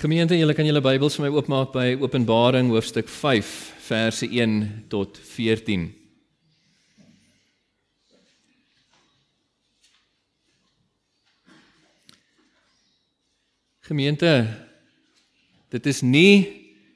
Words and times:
Gemeente, 0.00 0.32
julle 0.32 0.54
kan 0.56 0.64
julle 0.64 0.80
Bybels 0.80 1.18
vir 1.18 1.26
my 1.26 1.28
oopmaak 1.34 1.74
by 1.74 1.90
Openbaring 2.00 2.70
hoofstuk 2.72 3.10
5 3.12 3.50
verse 3.84 4.24
1 4.24 4.86
tot 4.88 5.18
14. 5.28 5.90
Gemeente, 13.90 14.32
dit 15.68 15.92
is 15.92 16.00
nie 16.00 16.48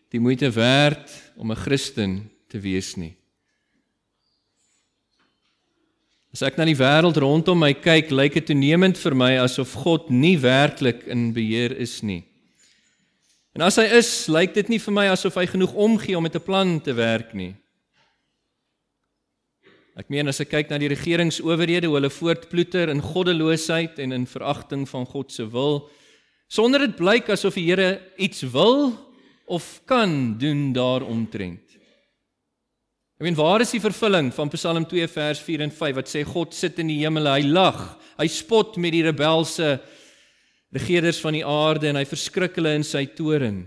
die 0.08 0.24
moeite 0.24 0.48
werd 0.56 1.12
om 1.36 1.52
'n 1.52 1.60
Christen 1.60 2.30
te 2.48 2.56
wees 2.58 2.96
nie. 2.96 3.12
As 6.32 6.40
ek 6.40 6.56
na 6.56 6.64
die 6.64 6.80
wêreld 6.80 7.20
rondom 7.20 7.58
my 7.58 7.74
kyk, 7.74 8.10
lyk 8.10 8.32
dit 8.32 8.46
toenemend 8.46 8.96
vir 8.96 9.14
my 9.14 9.36
asof 9.36 9.74
God 9.74 10.08
nie 10.08 10.38
werklik 10.38 11.04
in 11.06 11.34
beheer 11.34 11.76
is 11.76 12.02
nie. 12.02 12.24
En 13.54 13.62
as 13.62 13.76
hy 13.78 13.84
is, 13.94 14.08
lyk 14.26 14.54
dit 14.56 14.72
nie 14.72 14.80
vir 14.82 14.94
my 14.96 15.04
asof 15.12 15.36
hy 15.38 15.44
genoeg 15.46 15.76
omgee 15.78 16.16
om 16.18 16.24
met 16.26 16.34
'n 16.34 16.42
plan 16.42 16.80
te 16.80 16.92
werk 16.92 17.34
nie. 17.34 17.54
Ek 19.94 20.10
meen 20.10 20.26
as 20.26 20.40
ek 20.40 20.50
kyk 20.50 20.70
na 20.70 20.78
die 20.78 20.90
regeringsowerhede 20.90 21.86
hoe 21.86 21.94
hulle 22.00 22.10
voortploeter 22.10 22.90
in 22.90 23.00
goddeloosheid 23.00 24.00
en 24.02 24.12
in 24.12 24.26
veragting 24.26 24.88
van 24.88 25.06
God 25.06 25.30
se 25.32 25.46
wil, 25.46 25.88
sonder 26.50 26.80
dit 26.80 26.96
blyk 26.96 27.30
asof 27.30 27.54
die 27.54 27.68
Here 27.68 28.00
iets 28.18 28.42
wil 28.42 28.90
of 29.46 29.80
kan 29.86 30.34
doen 30.38 30.72
daaromtrent. 30.72 31.62
Ek 33.20 33.22
meen 33.22 33.38
waar 33.38 33.60
is 33.60 33.70
die 33.70 33.80
vervulling 33.80 34.32
van 34.34 34.50
Psalm 34.50 34.84
2 34.84 35.06
vers 35.06 35.38
4 35.40 35.60
en 35.60 35.70
5 35.70 35.94
wat 35.94 36.10
sê 36.10 36.24
God 36.26 36.54
sit 36.54 36.80
in 36.82 36.88
die 36.90 36.98
hemel, 37.04 37.30
hy 37.30 37.46
lag, 37.46 37.96
hy 38.18 38.26
spot 38.26 38.76
met 38.76 38.92
die 38.92 39.04
rebelse 39.06 39.78
regerders 40.74 41.20
van 41.22 41.36
die 41.36 41.46
aarde 41.46 41.88
en 41.88 42.00
hy 42.00 42.04
verskrik 42.08 42.56
hulle 42.58 42.74
in 42.74 42.86
sy 42.86 43.04
toren. 43.14 43.62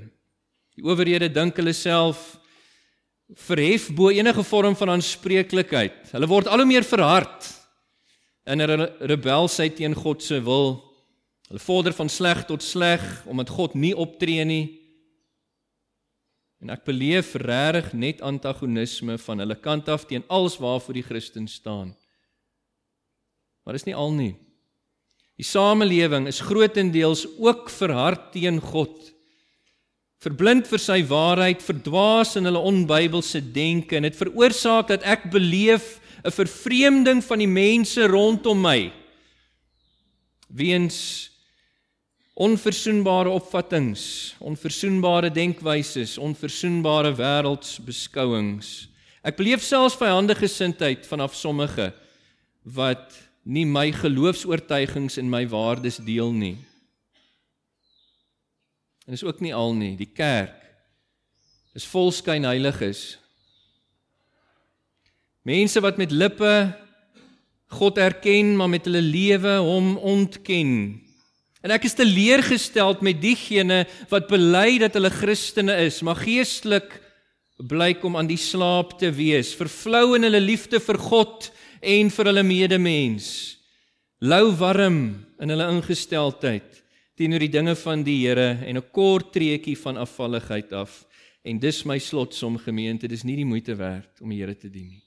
Die 0.77 0.85
owerhede 0.85 1.29
dink 1.31 1.57
hulle 1.57 1.73
self 1.73 2.35
verhef 3.47 3.89
bo 3.95 4.11
enige 4.13 4.43
vorm 4.43 4.75
van 4.77 4.95
aanspreeklikheid. 4.95 6.11
Hulle 6.13 6.29
word 6.29 6.49
al 6.51 6.63
hoe 6.63 6.69
meer 6.69 6.85
verhard 6.87 7.47
in 8.47 8.61
'n 8.61 8.87
rebelsheid 8.99 9.75
teen 9.75 9.95
God 9.95 10.23
se 10.23 10.39
wil. 10.43 10.83
Hulle 11.47 11.59
vorder 11.59 11.93
van 11.93 12.09
sleg 12.09 12.45
tot 12.45 12.63
sleg 12.63 13.01
omdat 13.25 13.49
God 13.49 13.73
nie 13.75 13.95
optree 13.95 14.43
nie. 14.45 14.79
En 16.61 16.69
ek 16.69 16.85
beleef 16.85 17.35
regtig 17.35 17.93
net 17.93 18.21
antagonisme 18.21 19.17
van 19.17 19.39
hulle 19.39 19.55
kant 19.55 19.89
af 19.89 20.05
teen 20.05 20.23
alles 20.27 20.57
waarvoor 20.57 20.93
die 20.93 21.05
Christen 21.05 21.47
staan. 21.47 21.95
Maar 23.63 23.73
dis 23.73 23.85
nie 23.85 23.95
al 23.95 24.11
nie. 24.11 24.35
Die 25.37 25.45
samelewing 25.45 26.25
is 26.27 26.41
grootendeels 26.41 27.27
ook 27.37 27.69
verhard 27.69 28.31
teen 28.33 28.57
God. 28.61 28.95
Verblind 30.17 30.65
vir 30.65 30.81
sy 30.81 31.03
waarheid, 31.05 31.61
verdwaas 31.61 32.33
in 32.39 32.49
hulle 32.49 32.61
onbybelse 32.65 33.43
denke 33.53 33.99
en 33.99 34.07
dit 34.07 34.17
veroorsaak 34.17 34.89
dat 34.89 35.05
ek 35.05 35.29
beleef 35.29 35.99
'n 36.25 36.33
vervreemding 36.33 37.21
van 37.23 37.39
die 37.39 37.47
mense 37.47 38.07
rondom 38.07 38.61
my. 38.61 38.91
Weens 40.49 41.29
onverzoenbare 42.33 43.29
opvattinge, 43.29 44.33
onverzoenbare 44.39 45.29
denkwyses, 45.29 46.17
onverzoenbare 46.17 47.13
wêreldsbeskouings. 47.17 48.87
Ek 49.23 49.37
beleef 49.37 49.63
selfs 49.63 49.97
vyandige 49.97 50.45
gesindheid 50.45 51.05
vanaf 51.05 51.35
sommige 51.35 51.93
wat 52.63 53.26
nie 53.47 53.65
my 53.65 53.87
geloofs-oortuigings 53.95 55.15
en 55.21 55.29
my 55.31 55.45
waardes 55.47 56.01
deel 56.03 56.33
nie. 56.35 56.57
En 59.07 59.15
is 59.15 59.23
ook 59.23 59.39
nie 59.39 59.53
al 59.55 59.71
nie. 59.77 59.95
Die 59.95 60.09
kerk 60.11 60.59
is 61.77 61.87
vol 61.87 62.11
skynheiliges. 62.11 63.15
Mense 65.47 65.79
wat 65.79 65.99
met 66.01 66.11
lippe 66.11 66.51
God 67.77 67.99
erken, 67.99 68.55
maar 68.55 68.71
met 68.71 68.87
hulle 68.87 69.03
lewe 69.03 69.57
hom 69.63 69.95
ontken. 69.97 70.71
En 71.63 71.73
ek 71.75 71.87
is 71.87 71.97
teleurgesteld 71.99 73.03
met 73.03 73.19
diegene 73.21 73.81
wat 74.11 74.29
bely 74.31 74.77
dat 74.83 74.95
hulle 74.95 75.11
Christene 75.11 75.75
is, 75.87 76.01
maar 76.03 76.19
geestelik 76.19 76.99
blyk 77.67 78.03
om 78.07 78.15
aan 78.19 78.29
die 78.29 78.39
slaap 78.39 78.97
te 78.99 79.09
wees, 79.11 79.55
vervlou 79.57 80.15
in 80.15 80.27
hulle 80.27 80.43
liefde 80.43 80.79
vir 80.83 80.99
God 81.01 81.49
en 81.81 82.09
vir 82.09 82.29
hulle 82.31 82.43
medemens. 82.43 83.57
Lou 84.19 84.51
warm 84.57 85.25
in 85.39 85.53
hulle 85.53 85.69
ingesteldheid 85.75 86.83
teenoor 87.17 87.41
die 87.41 87.53
dinge 87.53 87.73
van 87.75 88.03
die 88.05 88.19
Here 88.27 88.59
en 88.65 88.77
'n 88.77 88.91
kort 88.91 89.33
treetjie 89.33 89.77
van 89.77 89.97
afvalligheid 89.97 90.73
af. 90.73 91.05
En 91.43 91.59
dis 91.59 91.85
my 91.85 91.97
slotsom 91.97 92.57
gemeente, 92.57 93.07
dis 93.07 93.23
nie 93.23 93.35
die 93.35 93.45
moeite 93.45 93.75
werd 93.75 94.21
om 94.21 94.29
die 94.29 94.39
Here 94.39 94.55
te 94.55 94.69
dien 94.69 94.87
nie. 94.87 95.03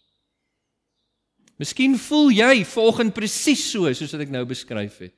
Miskien 1.59 1.99
voel 1.99 2.31
jy 2.31 2.65
volgens 2.65 3.13
presies 3.13 3.71
so 3.71 3.93
soos 3.93 4.13
wat 4.13 4.23
ek 4.25 4.31
nou 4.31 4.45
beskryf 4.49 4.99
het. 4.99 5.13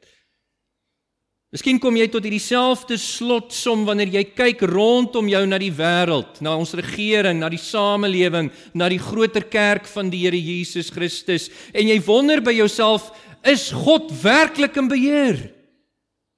Miskien 1.53 1.77
kom 1.77 1.99
jy 2.01 2.07
tot 2.09 2.25
hierdie 2.25 2.41
selfde 2.41 2.97
slotsom 2.97 3.83
wanneer 3.85 4.09
jy 4.15 4.23
kyk 4.33 4.63
rondom 4.71 5.27
jou 5.29 5.43
na 5.45 5.59
die 5.61 5.73
wêreld, 5.77 6.39
na 6.41 6.55
ons 6.57 6.73
regering, 6.79 7.43
na 7.43 7.51
die 7.53 7.61
samelewing, 7.61 8.49
na 8.73 8.89
die 8.89 9.01
groter 9.03 9.45
kerk 9.53 9.85
van 9.93 10.09
die 10.09 10.23
Here 10.25 10.39
Jesus 10.41 10.89
Christus 10.89 11.51
en 11.77 11.91
jy 11.91 11.99
wonder 12.07 12.41
by 12.41 12.55
jouself, 12.57 13.11
is 13.45 13.69
God 13.69 14.09
werklik 14.23 14.79
in 14.81 14.89
beheer? 14.89 15.43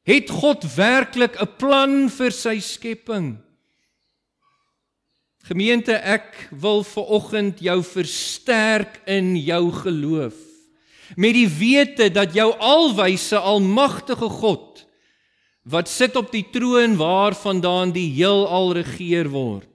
Het 0.03 0.33
God 0.35 0.67
werklik 0.75 1.39
'n 1.39 1.55
plan 1.63 1.95
vir 2.11 2.33
sy 2.35 2.59
skepping? 2.59 3.39
Gemeente, 5.47 5.95
ek 5.95 6.51
wil 6.51 6.83
ver 6.83 7.07
oggend 7.07 7.61
jou 7.61 7.83
versterk 7.83 8.99
in 9.07 9.37
jou 9.37 9.71
geloof 9.71 10.35
met 11.17 11.35
die 11.37 11.49
wete 11.49 12.09
dat 12.11 12.35
jou 12.35 12.51
alwyse 12.59 13.39
almagtige 13.39 14.29
God 14.41 14.74
wat 15.65 15.89
sit 15.89 16.17
op 16.17 16.29
die 16.33 16.45
troon 16.53 16.97
waarvandaan 17.01 17.93
die 17.95 18.11
heelal 18.13 18.75
regeer 18.77 19.31
word. 19.33 19.71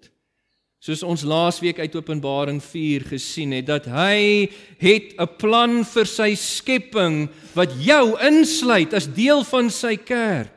Soos 0.79 1.01
ons 1.03 1.25
laasweek 1.27 1.81
uit 1.81 1.95
Openbaring 1.97 2.61
4 2.63 3.09
gesien 3.09 3.51
het 3.57 3.65
dat 3.67 3.89
hy 3.91 4.47
het 4.79 5.17
'n 5.19 5.27
plan 5.37 5.83
vir 5.83 6.05
sy 6.05 6.35
skepping 6.35 7.27
wat 7.53 7.73
jou 7.83 8.15
insluit 8.21 8.93
as 8.93 9.11
deel 9.11 9.43
van 9.43 9.69
sy 9.69 9.97
kerk. 9.97 10.55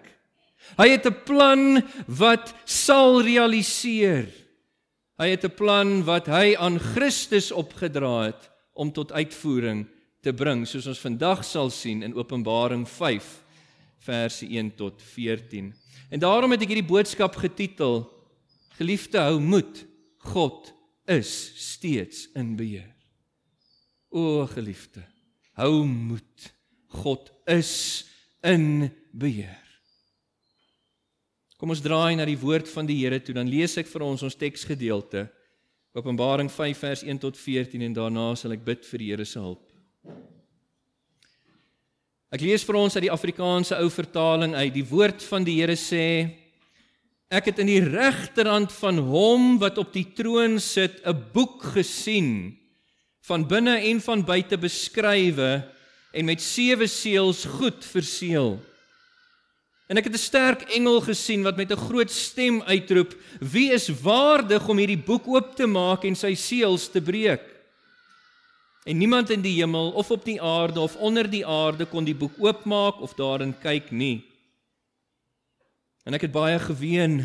Hy 0.78 0.88
het 0.88 1.06
'n 1.06 1.24
plan 1.26 1.82
wat 2.06 2.54
sal 2.64 3.22
realiseer. 3.22 4.28
Hy 5.18 5.28
het 5.28 5.44
'n 5.44 5.56
plan 5.56 6.04
wat 6.04 6.26
hy 6.26 6.54
aan 6.56 6.78
Christus 6.78 7.50
opgedra 7.50 8.26
het 8.26 8.50
om 8.74 8.92
tot 8.92 9.12
uitvoering 9.12 9.86
te 10.22 10.32
bring, 10.32 10.66
soos 10.66 10.86
ons 10.86 11.00
vandag 11.00 11.44
sal 11.44 11.70
sien 11.70 12.02
in 12.02 12.14
Openbaring 12.14 12.88
5 12.88 13.41
verse 14.04 14.46
1 14.46 14.74
tot 14.78 15.02
14. 15.02 15.70
En 16.12 16.20
daarom 16.20 16.52
het 16.52 16.64
ek 16.64 16.74
hierdie 16.74 16.90
boodskap 16.90 17.38
getitel 17.40 18.04
Geliefde 18.78 19.20
hou 19.20 19.36
moed, 19.40 19.84
God 20.32 20.72
is 21.10 21.30
steeds 21.60 22.24
in 22.38 22.54
beheer. 22.56 22.94
O 24.12 24.46
geliefde, 24.48 25.04
hou 25.60 25.84
moed, 25.86 26.48
God 27.02 27.30
is 27.48 27.72
in 28.44 28.90
beheer. 29.12 29.60
Kom 31.60 31.70
ons 31.70 31.84
draai 31.84 32.16
na 32.18 32.26
die 32.26 32.38
woord 32.40 32.66
van 32.72 32.88
die 32.88 32.98
Here 33.04 33.20
toe, 33.22 33.36
dan 33.36 33.50
lees 33.50 33.76
ek 33.78 33.86
vir 33.86 34.02
ons 34.08 34.24
ons 34.26 34.38
teksgedeelte. 34.38 35.28
Openbaring 35.94 36.48
5 36.50 36.80
vers 36.82 37.04
1 37.06 37.20
tot 37.22 37.36
14 37.38 37.84
en 37.86 37.94
daarna 37.94 38.32
sal 38.40 38.56
ek 38.56 38.64
bid 38.66 38.88
vir 38.88 39.04
die 39.04 39.10
Here 39.12 39.28
se 39.28 39.38
hulp. 39.38 39.68
Ek 42.32 42.40
lees 42.40 42.62
vir 42.64 42.78
ons 42.80 42.94
uit 42.96 43.04
die 43.04 43.12
Afrikaanse 43.12 43.76
ou 43.76 43.90
vertaling 43.92 44.54
uit. 44.56 44.72
Die 44.72 44.86
woord 44.88 45.20
van 45.28 45.44
die 45.44 45.58
Here 45.58 45.76
sê: 45.76 46.32
Ek 47.28 47.50
het 47.50 47.60
in 47.60 47.68
die 47.68 47.82
regterhand 47.84 48.72
van 48.72 49.02
hom 49.04 49.58
wat 49.60 49.76
op 49.80 49.90
die 49.92 50.06
troon 50.16 50.56
sit 50.60 51.04
'n 51.04 51.12
boek 51.34 51.60
gesien 51.76 52.56
van 53.28 53.44
binne 53.44 53.76
en 53.84 54.00
van 54.00 54.24
buite 54.24 54.56
beskrywe 54.56 55.62
en 56.12 56.24
met 56.24 56.40
sewe 56.40 56.88
seels 56.88 57.44
goed 57.44 57.84
verseël. 57.84 58.58
En 59.88 59.98
ek 59.98 60.08
het 60.08 60.14
'n 60.16 60.28
sterk 60.28 60.62
engel 60.72 61.00
gesien 61.04 61.42
wat 61.44 61.56
met 61.56 61.70
'n 61.70 61.84
groot 61.84 62.10
stem 62.10 62.62
uitroep: 62.62 63.12
Wie 63.40 63.72
is 63.72 63.92
waardig 63.92 64.68
om 64.68 64.78
hierdie 64.78 65.04
boek 65.04 65.28
oop 65.28 65.56
te 65.56 65.66
maak 65.66 66.04
en 66.04 66.16
sy 66.16 66.34
seels 66.34 66.88
te 66.88 67.00
breek? 67.00 67.51
En 68.84 68.98
niemand 68.98 69.30
in 69.30 69.42
die 69.44 69.54
hemel 69.60 69.90
of 69.90 70.10
op 70.10 70.24
die 70.24 70.40
aarde 70.42 70.80
of 70.80 70.96
onder 70.96 71.30
die 71.30 71.46
aarde 71.46 71.86
kon 71.86 72.04
die 72.04 72.16
boek 72.18 72.34
oopmaak 72.38 73.00
of 73.00 73.14
daarin 73.14 73.54
kyk 73.62 73.90
nie. 73.90 74.24
En 76.02 76.14
ek 76.18 76.26
het 76.26 76.34
baie 76.34 76.58
geween 76.58 77.22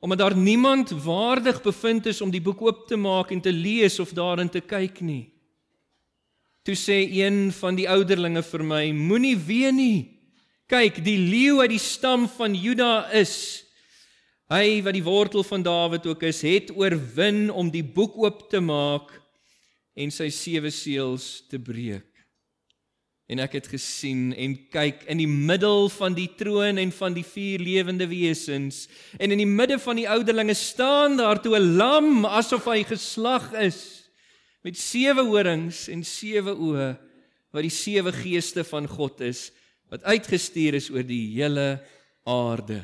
omdat 0.00 0.18
daar 0.18 0.36
niemand 0.36 0.90
waardig 1.04 1.58
bevind 1.62 2.06
is 2.06 2.22
om 2.24 2.30
die 2.32 2.40
boek 2.40 2.62
oop 2.62 2.86
te 2.88 2.96
maak 2.96 3.34
en 3.34 3.40
te 3.40 3.52
lees 3.52 3.98
of 4.00 4.14
daarin 4.16 4.48
te 4.48 4.62
kyk 4.64 5.02
nie. 5.04 5.26
Toe 6.64 6.72
sê 6.72 7.02
een 7.04 7.50
van 7.52 7.76
die 7.76 7.88
ouderlinge 7.88 8.40
vir 8.42 8.64
my: 8.64 8.84
Moenie 8.96 9.36
ween 9.36 9.76
nie. 9.76 10.00
Kyk, 10.72 11.02
die 11.04 11.18
leeu 11.18 11.58
uit 11.60 11.74
die 11.74 11.82
stam 11.82 12.24
van 12.28 12.54
Juda 12.56 13.10
is 13.12 13.66
Hy 14.50 14.80
wat 14.82 14.96
die 14.96 15.04
wortel 15.06 15.44
van 15.46 15.62
Dawid 15.62 16.08
ook 16.10 16.24
is, 16.26 16.40
het 16.42 16.72
oorwin 16.74 17.52
om 17.54 17.68
die 17.70 17.84
boek 17.86 18.16
oop 18.18 18.48
te 18.50 18.58
maak 18.58 19.19
en 20.00 20.12
sy 20.14 20.30
sewe 20.32 20.72
seels 20.72 21.42
te 21.50 21.60
breek. 21.60 22.06
En 23.30 23.38
ek 23.44 23.60
het 23.60 23.68
gesien 23.70 24.32
en 24.34 24.56
kyk 24.72 25.04
in 25.12 25.20
die 25.22 25.28
middel 25.30 25.86
van 25.94 26.16
die 26.16 26.28
troon 26.38 26.80
en 26.82 26.90
van 26.96 27.14
die 27.14 27.26
vier 27.26 27.62
lewende 27.62 28.08
wesens 28.10 28.88
en 29.22 29.30
in 29.30 29.38
die 29.38 29.46
midde 29.46 29.78
van 29.78 30.00
die 30.00 30.08
ouderlinge 30.10 30.56
staan 30.58 31.20
daar 31.20 31.38
toe 31.42 31.54
'n 31.58 31.76
lam 31.78 32.24
asof 32.26 32.66
hy 32.66 32.82
geslag 32.82 33.52
is 33.54 34.10
met 34.64 34.76
sewe 34.76 35.22
horings 35.22 35.86
en 35.88 36.02
sewe 36.04 36.56
oë 36.56 36.90
wat 37.54 37.62
die 37.62 37.70
sewe 37.74 38.12
geeste 38.12 38.64
van 38.64 38.88
God 38.90 39.20
is 39.20 39.52
wat 39.90 40.02
uitgestuur 40.02 40.74
is 40.74 40.90
oor 40.90 41.06
die 41.06 41.34
hele 41.34 41.80
aarde. 42.26 42.82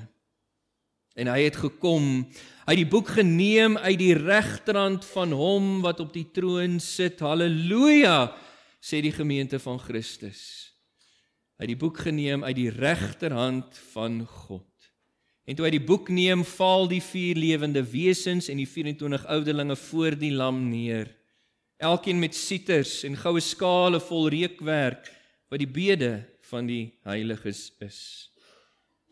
En 1.17 1.31
hy 1.33 1.47
het 1.47 1.57
gekom, 1.57 2.27
hy 2.67 2.75
het 2.75 2.83
die 2.83 2.93
boek 2.93 3.15
geneem 3.17 3.79
uit 3.81 3.99
die 4.01 4.15
regterhand 4.19 5.07
van 5.15 5.33
hom 5.33 5.81
wat 5.85 6.03
op 6.05 6.13
die 6.13 6.27
troon 6.37 6.77
sit. 6.83 7.23
Halleluja, 7.25 8.35
sê 8.85 9.01
die 9.05 9.15
gemeente 9.17 9.61
van 9.63 9.81
Christus. 9.81 10.43
Hy 11.57 11.65
het 11.65 11.73
die 11.73 11.81
boek 11.81 12.03
geneem 12.05 12.45
uit 12.45 12.57
die 12.59 12.71
regterhand 12.71 13.79
van 13.95 14.21
God. 14.29 14.69
En 15.49 15.57
toe 15.57 15.65
hy 15.65 15.73
die 15.79 15.87
boek 15.89 16.11
neem, 16.13 16.43
val 16.57 16.85
die 16.91 17.01
vier 17.01 17.39
lewende 17.39 17.81
wesens 17.87 18.51
en 18.53 18.61
die 18.61 18.69
24 18.69 19.25
ouderlinge 19.33 19.79
voor 19.89 20.19
die 20.21 20.35
lam 20.37 20.67
neer 20.69 21.15
elkeen 21.77 22.19
met 22.19 22.35
sieters 22.35 23.03
en 23.05 23.19
goue 23.21 23.41
skale 23.45 24.01
vol 24.01 24.31
reukwerk 24.33 25.11
wat 25.53 25.61
die 25.61 25.71
bede 25.71 26.25
van 26.51 26.69
die 26.69 26.97
heiliges 27.07 27.69
is. 27.85 28.01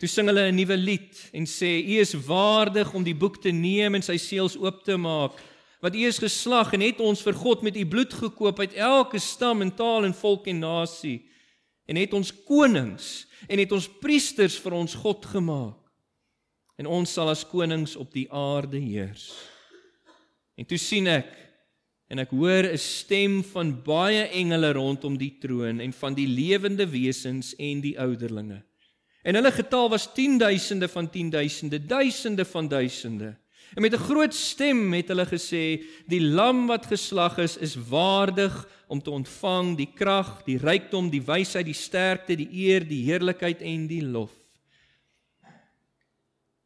Toe 0.05 0.11
sing 0.13 0.29
hulle 0.29 0.51
'n 0.51 0.57
nuwe 0.59 0.77
lied 0.77 1.17
en 1.33 1.47
sê: 1.49 1.81
"U 1.81 1.97
is 1.97 2.13
waardig 2.13 2.93
om 2.93 3.03
die 3.03 3.15
boek 3.17 3.41
te 3.41 3.49
neem 3.49 3.95
en 3.95 4.03
sy 4.03 4.19
seels 4.21 4.55
oop 4.55 4.83
te 4.85 4.99
maak, 5.01 5.33
want 5.81 5.97
U 5.97 6.03
is 6.05 6.19
geslag 6.21 6.75
en 6.75 6.83
het 6.85 7.01
ons 7.01 7.23
vir 7.23 7.33
God 7.33 7.63
met 7.63 7.77
U 7.77 7.87
bloed 7.87 8.13
gekoop 8.13 8.61
uit 8.61 8.75
elke 8.75 9.19
stam 9.19 9.63
en 9.63 9.73
taal 9.73 10.05
en 10.05 10.13
volk 10.13 10.47
en 10.47 10.61
nasie 10.61 11.25
en 11.89 11.97
het 11.97 12.13
ons 12.13 12.33
konings 12.45 13.25
en 13.49 13.59
het 13.59 13.73
ons 13.73 13.89
priesters 13.89 14.59
vir 14.61 14.73
ons 14.73 14.95
God 14.95 15.25
gemaak. 15.25 15.81
En 16.77 16.87
ons 16.87 17.13
sal 17.13 17.29
as 17.29 17.49
konings 17.49 17.97
op 17.97 18.13
die 18.13 18.29
aarde 18.29 18.77
heers." 18.77 19.33
En 20.59 20.67
toe 20.67 20.79
sien 20.79 21.07
ek 21.07 21.33
en 22.11 22.19
ek 22.19 22.29
hoor 22.29 22.69
'n 22.69 22.77
stem 22.77 23.43
van 23.43 23.73
baie 23.83 24.29
engele 24.29 24.73
rondom 24.73 25.17
die 25.17 25.39
troon 25.41 25.81
en 25.81 25.93
van 25.93 26.15
die 26.15 26.29
lewende 26.29 26.85
wesens 26.85 27.55
en 27.57 27.81
die 27.81 27.99
ouderlinge. 27.99 28.61
En 29.25 29.35
hulle 29.35 29.53
getal 29.53 29.89
was 29.89 30.09
10000de 30.13 30.89
van 30.93 31.09
10000de, 31.09 31.87
duisende 31.87 32.45
van 32.45 32.69
duisende. 32.69 33.37
En 33.75 33.83
met 33.83 33.93
'n 33.93 34.05
groot 34.09 34.35
stem 34.35 34.93
het 34.93 35.09
hulle 35.09 35.27
gesê: 35.27 35.85
"Die 36.07 36.21
lam 36.21 36.67
wat 36.67 36.87
geslag 36.87 37.39
is, 37.39 37.57
is 37.57 37.75
waardig 37.89 38.69
om 38.87 39.03
te 39.03 39.11
ontvang 39.11 39.77
die 39.77 39.91
krag, 39.95 40.43
die 40.45 40.59
rykdom, 40.59 41.11
die 41.11 41.23
wysheid, 41.23 41.65
die 41.65 41.75
sterkte, 41.75 42.37
die 42.37 42.49
eer, 42.53 42.89
die 42.89 43.05
heerlikheid 43.05 43.61
en 43.61 43.87
die 43.87 44.05
lof." 44.05 44.44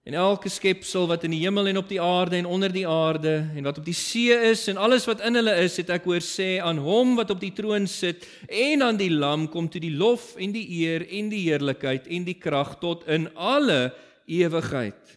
En 0.08 0.14
elke 0.16 0.49
skepsel 0.49 1.05
wat 1.05 1.26
in 1.26 1.34
die 1.34 1.43
hemel 1.43 1.66
en 1.69 1.82
op 1.82 1.88
die 1.90 2.00
aarde 2.00 2.38
en 2.38 2.46
onder 2.49 2.72
die 2.72 2.87
aarde 2.88 3.50
en 3.52 3.66
wat 3.66 3.76
op 3.82 3.84
die 3.84 3.96
see 3.96 4.32
is 4.49 4.62
en 4.72 4.78
alles 4.81 5.05
wat 5.05 5.20
in 5.20 5.37
hulle 5.37 5.52
is, 5.60 5.75
het 5.76 5.90
ek 5.93 6.06
hoor 6.08 6.25
sê 6.25 6.55
aan 6.64 6.78
hom 6.81 7.10
wat 7.19 7.28
op 7.34 7.43
die 7.43 7.52
troon 7.52 7.84
sit 7.84 8.22
en 8.49 8.87
aan 8.87 8.96
die 8.96 9.10
lam 9.12 9.44
kom 9.52 9.66
toe 9.69 9.82
die 9.84 9.93
lof 9.93 10.31
en 10.40 10.55
die 10.55 10.64
eer 10.78 11.02
en 11.05 11.28
die 11.28 11.43
heerlikheid 11.44 12.08
en 12.08 12.25
die 12.25 12.38
krag 12.40 12.78
tot 12.81 13.05
in 13.05 13.26
alle 13.37 13.90
ewigheid. 14.25 15.12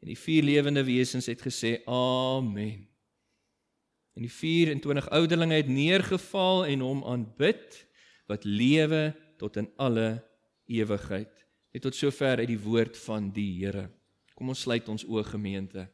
En 0.00 0.08
die 0.08 0.16
vier 0.16 0.46
lewende 0.48 0.84
wesens 0.88 1.28
het 1.28 1.44
gesê 1.44 1.74
amen. 1.84 2.86
En 4.16 4.24
die 4.24 4.32
24 4.32 5.10
ouderlinge 5.18 5.58
het 5.58 5.68
neergeval 5.68 6.64
en 6.70 6.86
hom 6.86 7.02
aanbid 7.12 7.76
wat 8.32 8.48
lewe 8.48 9.10
tot 9.36 9.60
in 9.60 9.68
alle 9.76 10.22
ewigheid. 10.64 11.44
Net 11.76 11.84
tot 11.84 11.98
sover 11.98 12.40
uit 12.40 12.48
die 12.54 12.62
woord 12.64 12.96
van 13.04 13.28
die 13.36 13.50
Here. 13.58 13.84
Kom 14.34 14.50
ons 14.50 14.64
sluit 14.66 14.88
ons 14.90 15.04
oë 15.06 15.22
gemeente. 15.30 15.86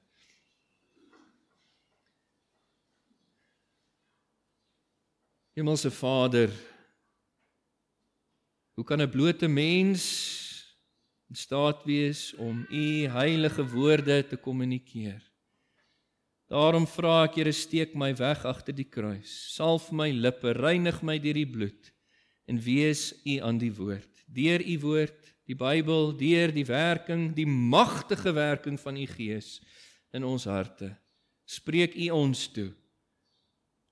Hemelse 5.56 5.90
Vader, 5.92 6.52
hoe 8.74 8.84
kan 8.84 9.00
'n 9.02 9.10
blote 9.10 9.48
mens 9.48 10.04
in 11.28 11.36
staat 11.36 11.84
wees 11.84 12.34
om 12.34 12.66
u 12.70 13.06
heilige 13.06 13.64
woorde 13.68 14.26
te 14.26 14.36
kommunikeer? 14.36 15.20
Daarom 16.50 16.86
vra 16.86 17.24
ek 17.24 17.36
Here, 17.38 17.52
steek 17.52 17.94
my 17.94 18.10
weg 18.18 18.44
agter 18.44 18.74
die 18.74 18.88
kruis. 18.88 19.30
Salf 19.54 19.92
my 19.92 20.10
lippe, 20.10 20.50
reinig 20.52 21.02
my 21.02 21.18
deur 21.18 21.34
die 21.34 21.46
bloed 21.46 21.92
en 22.50 22.58
wees 22.58 23.12
u 23.22 23.38
aan 23.38 23.58
die 23.58 23.70
woord. 23.70 24.09
Deur 24.30 24.62
u 24.62 24.78
woord 24.84 25.30
die 25.50 25.58
Bybel 25.58 26.12
deur 26.14 26.52
die 26.54 26.66
werking, 26.66 27.30
die 27.34 27.48
magtige 27.48 28.32
werking 28.36 28.78
van 28.80 28.96
u 28.96 29.06
Gees 29.10 29.58
in 30.14 30.24
ons 30.24 30.46
harte. 30.46 30.92
Spreek 31.44 31.96
u 31.98 32.10
ons 32.14 32.46
toe. 32.54 32.70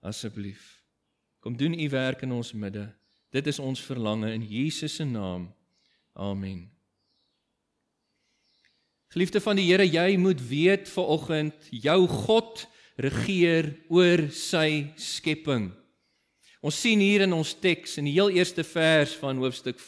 Asseblief. 0.07 0.79
Kom 1.43 1.57
doen 1.59 1.75
u 1.75 1.89
werk 1.91 2.23
in 2.23 2.33
ons 2.33 2.53
midde. 2.55 2.87
Dit 3.35 3.47
is 3.51 3.59
ons 3.59 3.83
verlange 3.83 4.31
in 4.33 4.47
Jesus 4.47 4.95
se 5.01 5.05
naam. 5.05 5.49
Amen. 6.15 6.69
Geliefde 9.09 9.41
van 9.41 9.57
die 9.57 9.67
Here, 9.67 9.87
jy 9.87 10.17
moet 10.21 10.41
weet 10.49 10.89
vanoggend 10.93 11.69
jou 11.71 12.01
God 12.27 12.67
regeer 13.01 13.71
oor 13.89 14.27
sy 14.35 14.93
skepping. 15.01 15.71
Ons 16.61 16.81
sien 16.81 16.99
hier 16.99 17.23
in 17.23 17.33
ons 17.33 17.53
teks 17.55 17.99
in 18.01 18.09
die 18.09 18.17
heel 18.17 18.33
eerste 18.35 18.65
vers 18.67 19.15
van 19.21 19.39
hoofstuk 19.39 19.79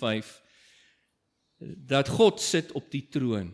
dat 1.59 2.09
God 2.09 2.41
sit 2.41 2.71
op 2.73 2.87
die 2.91 3.07
troon. 3.11 3.51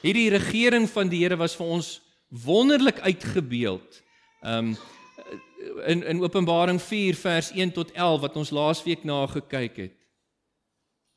Hierdie 0.00 0.30
regering 0.32 0.88
van 0.90 1.10
die 1.12 1.20
Here 1.22 1.36
was 1.36 1.54
vir 1.54 1.66
ons 1.66 2.00
wonderlik 2.28 3.00
uitgebeeld. 3.00 4.02
Um 4.42 4.76
in 5.86 6.02
in 6.06 6.20
Openbaring 6.22 6.78
4 6.80 7.16
vers 7.18 7.50
1 7.50 7.72
tot 7.72 7.92
11 7.92 8.20
wat 8.20 8.36
ons 8.36 8.50
laasweek 8.50 9.04
na 9.04 9.26
gekyk 9.26 9.76
het. 9.76 9.94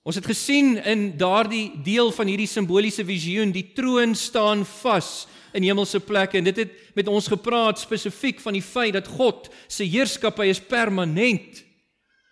Ons 0.04 0.16
het 0.16 0.26
gesien 0.26 0.78
in 0.84 1.18
daardie 1.18 1.72
deel 1.84 2.12
van 2.12 2.28
hierdie 2.28 2.50
simboliese 2.50 3.06
visioen, 3.06 3.52
die 3.52 3.72
troon 3.76 4.16
staan 4.16 4.66
vas 4.66 5.28
in 5.54 5.66
hemelse 5.66 6.00
plekke 6.00 6.38
en 6.38 6.48
dit 6.50 6.64
het 6.64 6.96
met 6.96 7.08
ons 7.08 7.28
gepraat 7.28 7.80
spesifiek 7.80 8.40
van 8.44 8.56
die 8.58 8.64
feit 8.66 8.94
dat 8.94 9.08
God 9.08 9.50
se 9.68 9.88
heerskappy 9.88 10.50
is 10.52 10.62
permanent. 10.62 11.64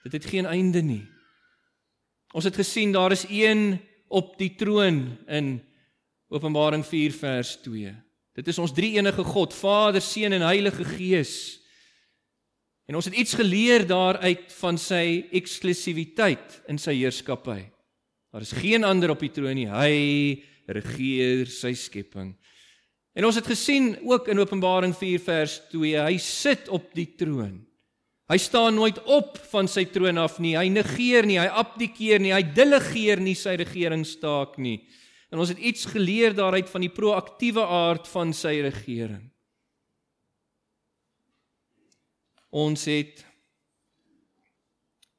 Dit 0.03 0.17
het 0.19 0.25
geen 0.25 0.45
einde 0.45 0.81
nie. 0.81 1.03
Ons 2.36 2.47
het 2.47 2.55
gesien 2.55 2.91
daar 2.91 3.12
is 3.12 3.25
een 3.29 3.79
op 4.07 4.36
die 4.39 4.53
troon 4.55 5.17
in 5.27 5.57
Openbaring 6.29 6.86
4 6.86 7.13
vers 7.15 7.55
2. 7.63 7.93
Dit 8.38 8.47
is 8.51 8.59
ons 8.62 8.74
drie 8.75 8.93
enige 9.00 9.24
God, 9.24 9.55
Vader, 9.55 10.03
Seun 10.03 10.36
en 10.36 10.45
Heilige 10.45 10.86
Gees. 10.86 11.57
En 12.88 12.95
ons 12.95 13.07
het 13.07 13.15
iets 13.15 13.36
geleer 13.36 13.88
daaruit 13.88 14.51
van 14.59 14.77
sy 14.79 15.25
eksklusiwiteit 15.36 16.62
in 16.71 16.79
sy 16.79 16.93
heerskappy. 17.00 17.63
Daar 18.31 18.45
is 18.45 18.55
geen 18.55 18.86
ander 18.88 19.12
op 19.12 19.24
die 19.24 19.31
troon 19.33 19.57
nie. 19.57 19.67
Hy 19.71 19.95
regeer 20.67 21.47
sy 21.51 21.74
skepping. 21.79 22.36
En 23.17 23.25
ons 23.25 23.38
het 23.39 23.47
gesien 23.50 23.95
ook 24.05 24.27
in 24.29 24.38
Openbaring 24.38 24.93
4 24.93 25.21
vers 25.25 25.55
2, 25.71 25.95
hy 26.05 26.17
sit 26.21 26.67
op 26.69 26.91
die 26.93 27.07
troon. 27.17 27.55
Hy 28.29 28.38
staan 28.38 28.75
nooit 28.77 29.00
op 29.09 29.39
van 29.50 29.69
sy 29.71 29.88
troon 29.89 30.19
af 30.21 30.36
nie. 30.43 30.53
Hy 30.59 30.67
negeer 30.69 31.25
nie, 31.25 31.39
hy 31.39 31.47
abdikeer 31.47 32.21
nie, 32.21 32.33
hy 32.36 32.43
delegeer 32.53 33.24
nie 33.24 33.33
sy 33.39 33.55
regeringstaak 33.57 34.59
nie. 34.62 34.81
En 35.31 35.41
ons 35.41 35.50
het 35.50 35.57
iets 35.57 35.88
geleer 35.89 36.36
daaruit 36.38 36.69
van 36.69 36.86
die 36.86 36.91
proaktiewe 36.93 37.63
aard 37.63 38.05
van 38.12 38.36
sy 38.38 38.59
regering. 38.67 39.24
Ons 42.53 42.86
het 42.91 43.25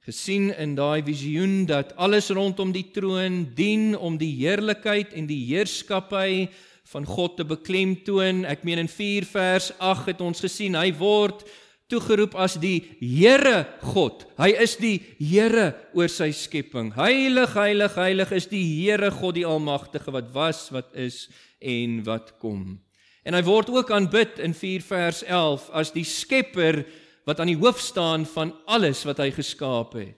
gesien 0.07 0.53
in 0.55 0.79
daai 0.79 1.03
visioen 1.05 1.67
dat 1.69 1.97
alles 2.01 2.31
rondom 2.31 2.71
die 2.73 2.87
troon 2.95 3.43
dien 3.59 3.91
om 3.97 4.17
die 4.21 4.33
heerlikheid 4.39 5.13
en 5.19 5.27
die 5.29 5.43
heerskappy 5.51 6.47
van 6.93 7.05
God 7.05 7.37
te 7.37 7.45
beklemtoon. 7.45 8.45
Ek 8.49 8.65
meen 8.65 8.81
in 8.81 8.91
4 8.91 9.27
vers 9.29 9.73
8 9.77 10.13
het 10.13 10.23
ons 10.25 10.41
gesien 10.41 10.77
hy 10.79 10.91
word 10.97 11.45
toegeroep 11.89 12.35
as 12.37 12.59
die 12.61 12.83
Here 13.01 13.65
God. 13.93 14.27
Hy 14.41 14.51
is 14.61 14.77
die 14.81 14.97
Here 15.21 15.73
oor 15.97 16.11
sy 16.13 16.31
skepping. 16.37 16.93
Heilig, 16.97 17.55
heilig, 17.57 17.97
heilig 17.97 18.35
is 18.37 18.49
die 18.51 18.65
Here 18.65 19.11
God 19.15 19.39
die 19.39 19.47
Almagtige 19.49 20.13
wat 20.13 20.29
was, 20.35 20.67
wat 20.75 20.93
is 20.97 21.27
en 21.61 22.03
wat 22.09 22.35
kom. 22.41 22.79
En 23.25 23.37
hy 23.37 23.43
word 23.45 23.73
ook 23.73 23.93
aanbid 23.93 24.41
in 24.45 24.55
4 24.57 24.85
vers 24.89 25.23
11 25.27 25.69
as 25.77 25.93
die 25.97 26.07
Skepper 26.09 26.83
wat 27.29 27.41
aan 27.43 27.53
die 27.53 27.61
hoof 27.61 27.81
staan 27.85 28.25
van 28.29 28.55
alles 28.69 29.05
wat 29.09 29.21
hy 29.21 29.29
geskaap 29.37 29.97
het. 30.01 30.18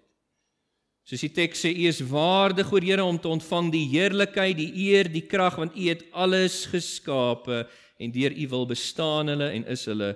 Soos 1.11 1.25
die 1.25 1.33
teks 1.35 1.65
sê, 1.65 1.73
U 1.75 1.89
is 1.91 1.99
waardig, 2.07 2.69
o 2.71 2.79
Here, 2.79 3.03
om 3.03 3.17
te 3.19 3.27
ontvang 3.27 3.73
die 3.75 3.89
heerlikheid, 3.91 4.55
die 4.61 4.71
eer, 4.87 5.09
die 5.11 5.25
krag, 5.27 5.57
want 5.59 5.75
U 5.75 5.89
het 5.89 6.05
alles 6.15 6.69
geskape 6.71 7.65
en 7.99 8.13
deur 8.15 8.31
U 8.31 8.47
wil 8.53 8.69
bestaan 8.71 9.33
hulle 9.33 9.49
en 9.57 9.67
is 9.75 9.89
hulle 9.91 10.13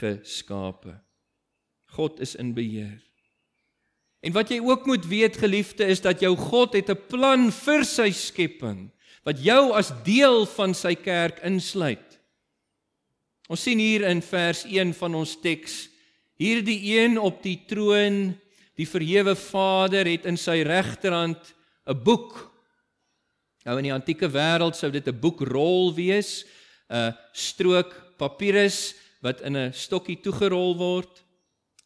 geskape. 0.00 0.96
God 1.94 2.18
is 2.26 2.34
in 2.34 2.50
beheer. 2.56 2.98
En 4.26 4.34
wat 4.34 4.50
jy 4.50 4.58
ook 4.66 4.88
moet 4.90 5.06
weet 5.06 5.38
geliefde 5.38 5.86
is 5.86 6.02
dat 6.02 6.18
jou 6.26 6.34
God 6.34 6.74
het 6.74 6.90
'n 6.90 7.06
plan 7.06 7.50
vir 7.52 7.84
sy 7.84 8.10
skepping 8.10 8.90
wat 9.22 9.38
jou 9.38 9.70
as 9.78 9.94
deel 10.02 10.46
van 10.46 10.74
sy 10.74 10.94
kerk 10.94 11.38
insluit. 11.46 12.18
Ons 13.48 13.62
sien 13.62 13.78
hier 13.78 14.02
in 14.02 14.22
vers 14.22 14.64
1 14.64 14.94
van 14.94 15.14
ons 15.14 15.36
teks 15.40 15.88
hierdie 16.34 16.98
een 16.98 17.18
op 17.18 17.42
die 17.42 17.60
troon 17.66 18.34
Die 18.82 18.88
verhewe 18.90 19.36
Vader 19.38 20.08
het 20.10 20.24
in 20.26 20.38
sy 20.40 20.62
regterhand 20.66 21.54
'n 21.86 22.02
boek. 22.02 22.50
Nou 23.64 23.76
in 23.78 23.86
die 23.86 23.94
antieke 23.94 24.26
wêreld 24.26 24.74
sou 24.74 24.90
dit 24.90 25.06
'n 25.06 25.20
boekrol 25.20 25.94
wees, 25.94 26.44
'n 26.90 27.14
strook 27.32 28.16
papirus 28.18 28.94
wat 29.22 29.40
in 29.42 29.56
'n 29.56 29.72
stokkie 29.72 30.20
toegerol 30.20 30.76
word. 30.76 31.22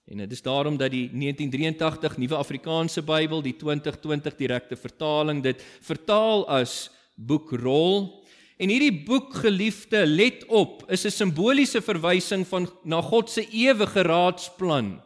En 0.09 0.19
dit 0.19 0.33
is 0.33 0.43
daarom 0.43 0.76
dat 0.76 0.91
die 0.91 1.11
1983 1.12 2.17
Nuwe 2.17 2.37
Afrikaanse 2.37 3.03
Bybel, 3.03 3.43
die 3.43 3.57
2020 3.57 4.37
direkte 4.37 4.76
vertaling 4.76 5.43
dit 5.43 5.62
vertaal 5.83 6.49
as 6.49 6.91
boekrol. 7.15 8.25
En 8.57 8.69
hierdie 8.69 9.05
boek 9.05 9.35
geliefde, 9.35 10.07
let 10.07 10.47
op, 10.47 10.91
is 10.91 11.05
'n 11.05 11.11
simboliese 11.11 11.83
verwysing 11.83 12.47
van 12.47 12.71
na 12.85 13.03
God 13.03 13.31
se 13.31 13.47
ewige 13.50 14.03
raadsplan 14.03 15.03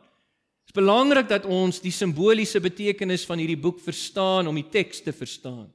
is 0.71 0.77
belangrik 0.77 1.27
dat 1.27 1.49
ons 1.51 1.81
die 1.83 1.91
simboliese 1.91 2.61
betekenis 2.63 3.25
van 3.27 3.41
hierdie 3.43 3.59
boek 3.59 3.81
verstaan 3.83 4.47
om 4.47 4.55
die 4.55 4.69
teks 4.71 5.01
te 5.03 5.11
verstaan. 5.11 5.67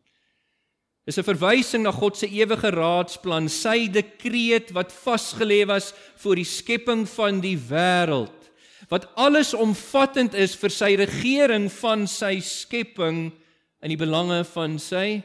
Dis 1.05 1.19
'n 1.19 1.27
verwysing 1.27 1.83
na 1.83 1.91
God 1.91 2.15
se 2.15 2.27
ewige 2.27 2.71
raadsplan, 2.71 3.49
sy 3.49 3.87
dekreet 3.91 4.71
wat 4.71 4.93
vasgelê 4.93 5.67
was 5.67 5.93
voor 6.23 6.35
die 6.35 6.47
skepping 6.47 7.05
van 7.09 7.41
die 7.41 7.57
wêreld, 7.57 8.49
wat 8.89 9.09
alles 9.17 9.53
omvattend 9.53 10.33
is 10.33 10.55
vir 10.55 10.69
sy 10.69 10.95
regering 10.95 11.69
van 11.69 12.07
sy 12.07 12.39
skepping 12.39 13.33
in 13.81 13.89
die 13.89 13.99
belange 13.99 14.45
van 14.45 14.79
sy 14.79 15.21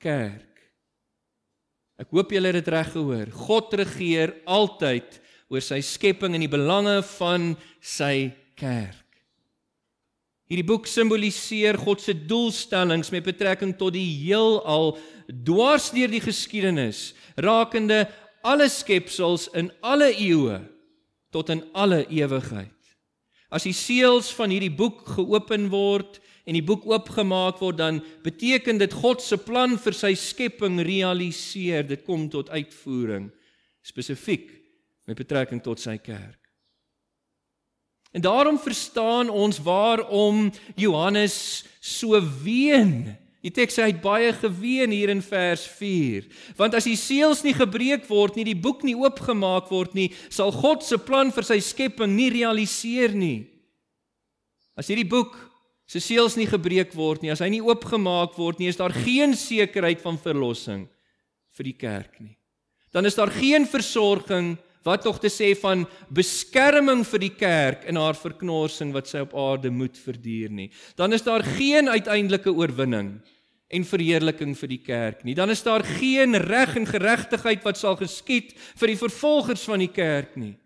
kerk. 0.00 0.72
Ek 1.98 2.08
hoop 2.10 2.32
julle 2.32 2.46
het 2.46 2.64
dit 2.64 2.72
reg 2.72 2.92
gehoor. 2.92 3.30
God 3.30 3.74
regeer 3.74 4.34
altyd 4.46 5.20
oor 5.50 5.60
sy 5.60 5.80
skepping 5.80 6.34
in 6.34 6.40
die 6.40 6.56
belange 6.56 7.02
van 7.18 7.56
sy 7.82 8.32
kerk. 8.56 8.99
Hierdie 10.50 10.66
boek 10.66 10.88
simboliseer 10.90 11.76
God 11.78 12.02
se 12.02 12.10
doelstellings 12.26 13.12
met 13.14 13.22
betrekking 13.22 13.76
tot 13.78 13.94
die 13.94 14.08
heelal 14.24 14.96
dwars 15.46 15.92
deur 15.94 16.10
die 16.10 16.22
geskiedenis, 16.24 17.12
rakende 17.38 18.08
alle 18.42 18.66
skepsels 18.72 19.46
in 19.54 19.70
alle 19.78 20.08
eeue 20.10 20.58
tot 21.30 21.52
in 21.54 21.62
alle 21.70 22.02
ewigheid. 22.10 22.74
As 23.46 23.62
die 23.66 23.74
seels 23.74 24.32
van 24.34 24.50
hierdie 24.50 24.74
boek 24.74 25.04
geopen 25.14 25.68
word 25.70 26.18
en 26.42 26.58
die 26.58 26.66
boek 26.66 26.82
oopgemaak 26.88 27.62
word, 27.62 27.78
dan 27.78 28.00
beteken 28.24 28.82
dit 28.82 28.94
God 28.98 29.22
se 29.22 29.38
plan 29.38 29.76
vir 29.78 29.94
sy 29.94 30.16
skepping 30.18 30.80
realiseer, 30.82 31.86
dit 31.86 32.02
kom 32.02 32.26
tot 32.32 32.50
uitvoering 32.50 33.30
spesifiek 33.86 34.50
met 35.06 35.18
betrekking 35.18 35.62
tot 35.62 35.78
sy 35.78 35.94
kerk. 36.02 36.39
En 38.10 38.20
daarom 38.20 38.58
verstaan 38.58 39.30
ons 39.30 39.60
waarom 39.62 40.50
Johannes 40.74 41.64
so 41.80 42.18
ween. 42.42 43.16
Die 43.40 43.52
teks 43.54 43.78
sê 43.78 43.86
hy 43.86 43.92
het 43.94 44.02
baie 44.04 44.32
geween 44.36 44.92
hier 44.92 45.12
in 45.12 45.22
vers 45.24 45.62
4. 45.78 46.26
Want 46.58 46.74
as 46.76 46.88
die 46.90 46.98
seels 46.98 47.40
nie 47.46 47.54
gebreek 47.56 48.04
word 48.10 48.36
nie, 48.36 48.44
die 48.44 48.58
boek 48.58 48.82
nie 48.84 48.96
oopgemaak 48.98 49.70
word 49.72 49.94
nie, 49.96 50.10
sal 50.28 50.52
God 50.52 50.84
se 50.84 50.98
plan 51.00 51.32
vir 51.32 51.46
sy 51.48 51.60
skepping 51.64 52.12
nie 52.18 52.28
realiseer 52.34 53.14
nie. 53.16 53.46
As 54.76 54.90
hierdie 54.90 55.08
boek 55.08 55.38
se 55.90 56.02
seels 56.02 56.36
nie 56.36 56.48
gebreek 56.50 56.92
word 56.94 57.24
nie, 57.24 57.32
as 57.32 57.40
hy 57.42 57.48
nie 57.54 57.64
oopgemaak 57.64 58.36
word 58.38 58.60
nie, 58.60 58.68
is 58.70 58.78
daar 58.78 58.94
geen 58.94 59.32
sekerheid 59.38 60.02
van 60.04 60.20
verlossing 60.20 60.84
vir 61.56 61.66
die 61.66 61.78
kerk 61.78 62.20
nie. 62.20 62.36
Dan 62.92 63.06
is 63.06 63.16
daar 63.16 63.32
geen 63.32 63.64
versorging 63.70 64.56
wat 64.86 65.02
tog 65.04 65.18
te 65.20 65.28
sê 65.32 65.52
van 65.60 65.84
beskerming 66.08 67.02
vir 67.08 67.24
die 67.26 67.34
kerk 67.34 67.84
in 67.90 67.98
haar 68.00 68.16
verknorsing 68.16 68.94
wat 68.96 69.10
sy 69.10 69.24
op 69.26 69.34
aarde 69.36 69.72
moet 69.72 69.98
verduur 70.00 70.50
nie. 70.50 70.70
Dan 70.96 71.12
is 71.12 71.26
daar 71.26 71.44
geen 71.44 71.88
uiteindelike 71.88 72.52
oorwinning 72.52 73.18
en 73.70 73.84
verheerliking 73.86 74.56
vir 74.58 74.72
die 74.72 74.82
kerk 74.82 75.20
nie. 75.24 75.36
Dan 75.38 75.52
is 75.52 75.62
daar 75.62 75.84
geen 75.86 76.34
reg 76.42 76.74
en 76.80 76.88
geregtigheid 76.88 77.62
wat 77.66 77.78
sal 77.78 77.98
geskied 78.00 78.56
vir 78.80 78.94
die 78.94 78.98
vervolgers 78.98 79.62
van 79.68 79.84
die 79.84 79.92
kerk 79.92 80.34
nie. 80.40 80.56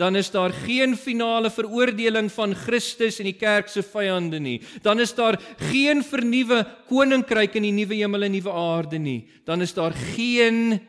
Dan 0.00 0.16
is 0.16 0.30
daar 0.32 0.52
geen 0.52 0.96
finale 0.96 1.50
veroordeling 1.52 2.30
van 2.32 2.54
Christus 2.56 3.18
en 3.20 3.26
die 3.28 3.36
kerk 3.36 3.68
se 3.68 3.82
vyande 3.84 4.38
nie. 4.40 4.56
Dan 4.82 5.00
is 5.00 5.12
daar 5.14 5.36
geen 5.70 6.00
vernuwe 6.04 6.62
koninkryk 6.88 7.58
in 7.60 7.66
die 7.68 7.74
nuwe 7.82 7.98
hemel 7.98 8.24
en 8.24 8.32
nuwe 8.32 8.52
aarde 8.52 8.98
nie. 8.98 9.18
Dan 9.44 9.60
is 9.60 9.76
daar 9.76 9.92
geen 9.92 10.80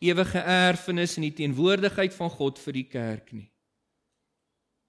ewige 0.00 0.40
erfenis 0.40 1.18
in 1.20 1.28
die 1.28 1.36
teenwoordigheid 1.42 2.14
van 2.16 2.30
God 2.32 2.58
vir 2.58 2.76
die 2.78 2.86
kerk 2.88 3.32
nie. 3.36 3.50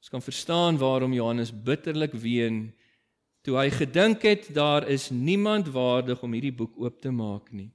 Ons 0.01 0.09
kan 0.09 0.23
verstaan 0.23 0.79
waarom 0.81 1.13
Johannes 1.13 1.51
bitterlik 1.51 2.15
ween 2.17 2.71
toe 3.45 3.57
hy 3.57 3.67
gedink 3.73 4.23
het 4.25 4.47
daar 4.53 4.87
is 4.89 5.09
niemand 5.09 5.67
waardig 5.73 6.21
om 6.23 6.33
hierdie 6.33 6.55
boek 6.55 6.77
oop 6.79 7.01
te 7.01 7.11
maak 7.11 7.51
nie. 7.51 7.71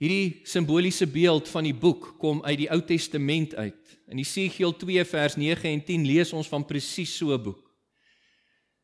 Hierdie 0.00 0.40
simboliese 0.48 1.06
beeld 1.06 1.48
van 1.48 1.66
die 1.68 1.76
boek 1.76 2.14
kom 2.18 2.40
uit 2.42 2.62
die 2.62 2.70
Ou 2.72 2.80
Testament 2.82 3.54
uit. 3.54 3.96
In 4.08 4.20
Jesegiel 4.22 4.72
2 4.76 5.04
vers 5.04 5.36
9 5.36 5.68
en 5.70 5.82
10 5.84 6.06
lees 6.08 6.32
ons 6.32 6.48
van 6.48 6.64
presies 6.66 7.12
so 7.16 7.34
'n 7.34 7.42
boek 7.42 7.69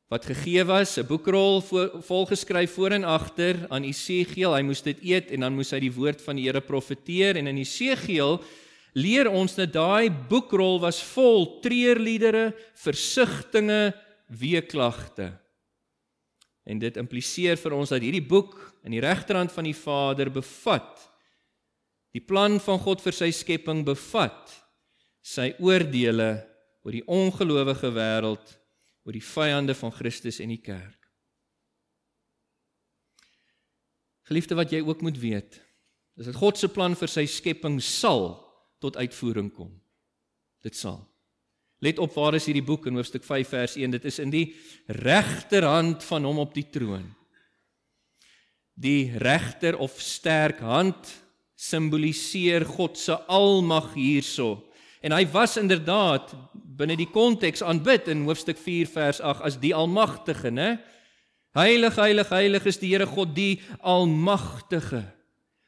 wat 0.08 0.24
gegee 0.24 0.64
was, 0.64 0.96
'n 0.98 1.06
boekrol 1.06 1.60
volgeskryf 2.00 2.74
voor 2.74 2.90
en 2.90 3.04
agter 3.04 3.66
aan 3.68 3.84
Esegiel. 3.84 4.54
Hy 4.54 4.62
moes 4.62 4.82
dit 4.82 4.98
eet 5.02 5.30
en 5.30 5.40
dan 5.40 5.54
moes 5.54 5.70
hy 5.70 5.80
die 5.80 5.92
woord 5.92 6.22
van 6.22 6.36
die 6.36 6.44
Here 6.44 6.60
profeteer 6.60 7.36
en 7.36 7.46
in 7.46 7.58
Esegiel 7.58 8.42
leer 8.94 9.28
ons 9.28 9.54
dat 9.54 9.72
daai 9.72 10.10
boekrol 10.10 10.80
was 10.80 11.02
vol 11.02 11.60
treurliedere, 11.60 12.54
versigtings, 12.74 13.94
weeklagte. 14.26 15.32
En 16.66 16.78
dit 16.78 16.96
impliseer 16.96 17.56
vir 17.56 17.72
ons 17.72 17.88
dat 17.88 18.02
hierdie 18.02 18.26
boek 18.26 18.56
in 18.84 18.90
die 18.90 19.00
regterhand 19.00 19.52
van 19.52 19.64
die 19.64 19.76
Vader 19.76 20.30
bevat 20.30 21.12
die 22.16 22.24
plan 22.24 22.56
van 22.60 22.78
God 22.80 23.02
vir 23.04 23.12
sy 23.12 23.30
skepping 23.30 23.84
bevat 23.84 24.54
sy 25.22 25.52
oordeele 25.60 26.30
oor 26.82 26.94
die 26.94 27.04
ongelowige 27.06 27.90
wêreld 27.92 28.54
oor 29.06 29.14
die 29.14 29.24
vyande 29.24 29.74
van 29.78 29.94
Christus 29.94 30.40
en 30.42 30.50
die 30.50 30.62
kerk. 30.62 30.98
Geliefde 34.26 34.58
wat 34.58 34.72
jy 34.74 34.82
ook 34.82 35.04
moet 35.06 35.18
weet, 35.22 35.60
is 36.18 36.26
dat 36.26 36.38
God 36.40 36.58
se 36.58 36.68
plan 36.72 36.96
vir 36.98 37.10
sy 37.12 37.26
skepping 37.30 37.78
sal 37.84 38.32
tot 38.82 38.98
uitvoering 38.98 39.52
kom. 39.54 39.70
Dit 40.66 40.74
sal. 40.74 40.98
Let 41.84 42.00
op 42.02 42.16
waar 42.16 42.34
is 42.34 42.48
hierdie 42.48 42.64
boek 42.66 42.88
in 42.88 42.96
hoofstuk 42.98 43.22
5 43.22 43.52
vers 43.52 43.76
1. 43.78 43.94
Dit 43.94 44.06
is 44.08 44.18
in 44.18 44.32
die 44.32 44.46
regterhand 44.90 46.02
van 46.08 46.26
hom 46.26 46.40
op 46.42 46.56
die 46.56 46.66
troon. 46.72 47.04
Die 48.74 49.12
regter 49.22 49.78
of 49.78 50.00
sterk 50.02 50.58
hand 50.64 51.12
simboliseer 51.56 52.66
God 52.68 52.98
se 52.98 53.14
almag 53.32 53.92
hierso 53.94 54.66
En 55.06 55.12
hy 55.14 55.26
was 55.30 55.56
inderdaad 55.56 56.34
binne 56.76 56.96
die 56.98 57.08
konteks 57.08 57.64
aanbid 57.64 58.10
in 58.12 58.26
hoofstuk 58.28 58.58
4 58.60 58.90
vers 58.92 59.20
8 59.24 59.44
as 59.48 59.58
die 59.62 59.74
almagtige, 59.74 60.52
né? 60.52 60.76
Heilig, 61.56 61.96
heilig, 61.96 62.28
heilig 62.28 62.66
is 62.68 62.78
die 62.82 62.90
Here 62.92 63.06
God, 63.08 63.32
die 63.32 63.62
almagtige. 63.80 65.06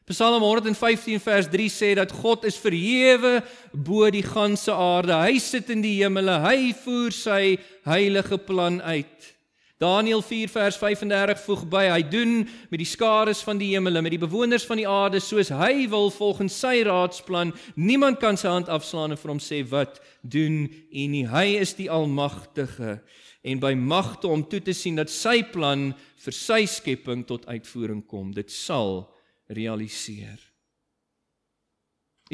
Psalm 0.08 0.42
115 0.42 1.20
vers 1.20 1.48
3 1.52 1.68
sê 1.72 1.94
dat 1.96 2.12
God 2.12 2.44
is 2.48 2.56
verhewe 2.60 3.42
bo 3.72 4.08
die 4.12 4.24
ganse 4.24 4.72
aarde. 4.72 5.16
Hy 5.16 5.40
sit 5.40 5.68
in 5.72 5.84
die 5.84 5.98
hemele. 6.00 6.38
Hy 6.44 6.72
voer 6.76 7.12
sy 7.12 7.42
heilige 7.88 8.38
plan 8.40 8.80
uit. 8.80 9.32
Daniël 9.78 10.22
4 10.22 10.48
vers 10.50 10.76
35 10.76 11.40
voeg 11.44 11.60
by: 11.70 11.84
Hy 11.86 12.02
doen 12.10 12.32
met 12.70 12.80
die 12.80 12.88
skares 12.88 13.44
van 13.46 13.60
die 13.60 13.70
hemele, 13.76 14.02
met 14.02 14.10
die 14.10 14.18
bewoners 14.18 14.66
van 14.66 14.80
die 14.80 14.88
aarde 14.90 15.20
soos 15.22 15.52
hy 15.54 15.86
wil 15.90 16.10
volgens 16.10 16.56
sy 16.58 16.80
raadsplan. 16.86 17.52
Niemand 17.78 18.18
kan 18.18 18.36
sy 18.36 18.50
hand 18.50 18.68
afslaan 18.68 19.14
en 19.14 19.20
vir 19.20 19.30
hom 19.30 19.42
sê 19.42 19.62
wat 19.70 20.00
doen 20.26 20.64
u 20.66 21.06
nie. 21.14 21.22
Hy 21.30 21.60
is 21.62 21.76
die 21.78 21.86
almagtige 21.94 22.98
en 23.46 23.62
by 23.62 23.70
magte 23.78 24.26
om 24.26 24.42
toe 24.50 24.58
te 24.66 24.74
sien 24.74 24.98
dat 24.98 25.14
sy 25.14 25.44
plan 25.46 25.92
vir 26.24 26.34
sy 26.34 26.64
skepping 26.66 27.22
tot 27.28 27.46
uitvoering 27.46 28.02
kom. 28.02 28.34
Dit 28.34 28.50
sal 28.50 29.04
realiseer. 29.46 30.42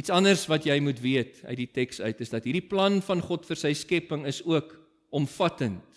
Iets 0.01 0.11
anders 0.11 0.49
wat 0.49 0.65
jy 0.65 0.81
moet 0.81 0.99
weet 1.05 1.45
uit 1.45 1.59
die 1.61 1.73
teks 1.77 2.01
uit 2.01 2.25
is 2.25 2.33
dat 2.33 2.49
hierdie 2.49 2.65
plan 2.65 3.03
van 3.05 3.21
God 3.21 3.45
vir 3.45 3.61
sy 3.61 3.77
skepping 3.77 4.25
is 4.27 4.41
ook 4.49 4.73
omvattend 5.15 5.94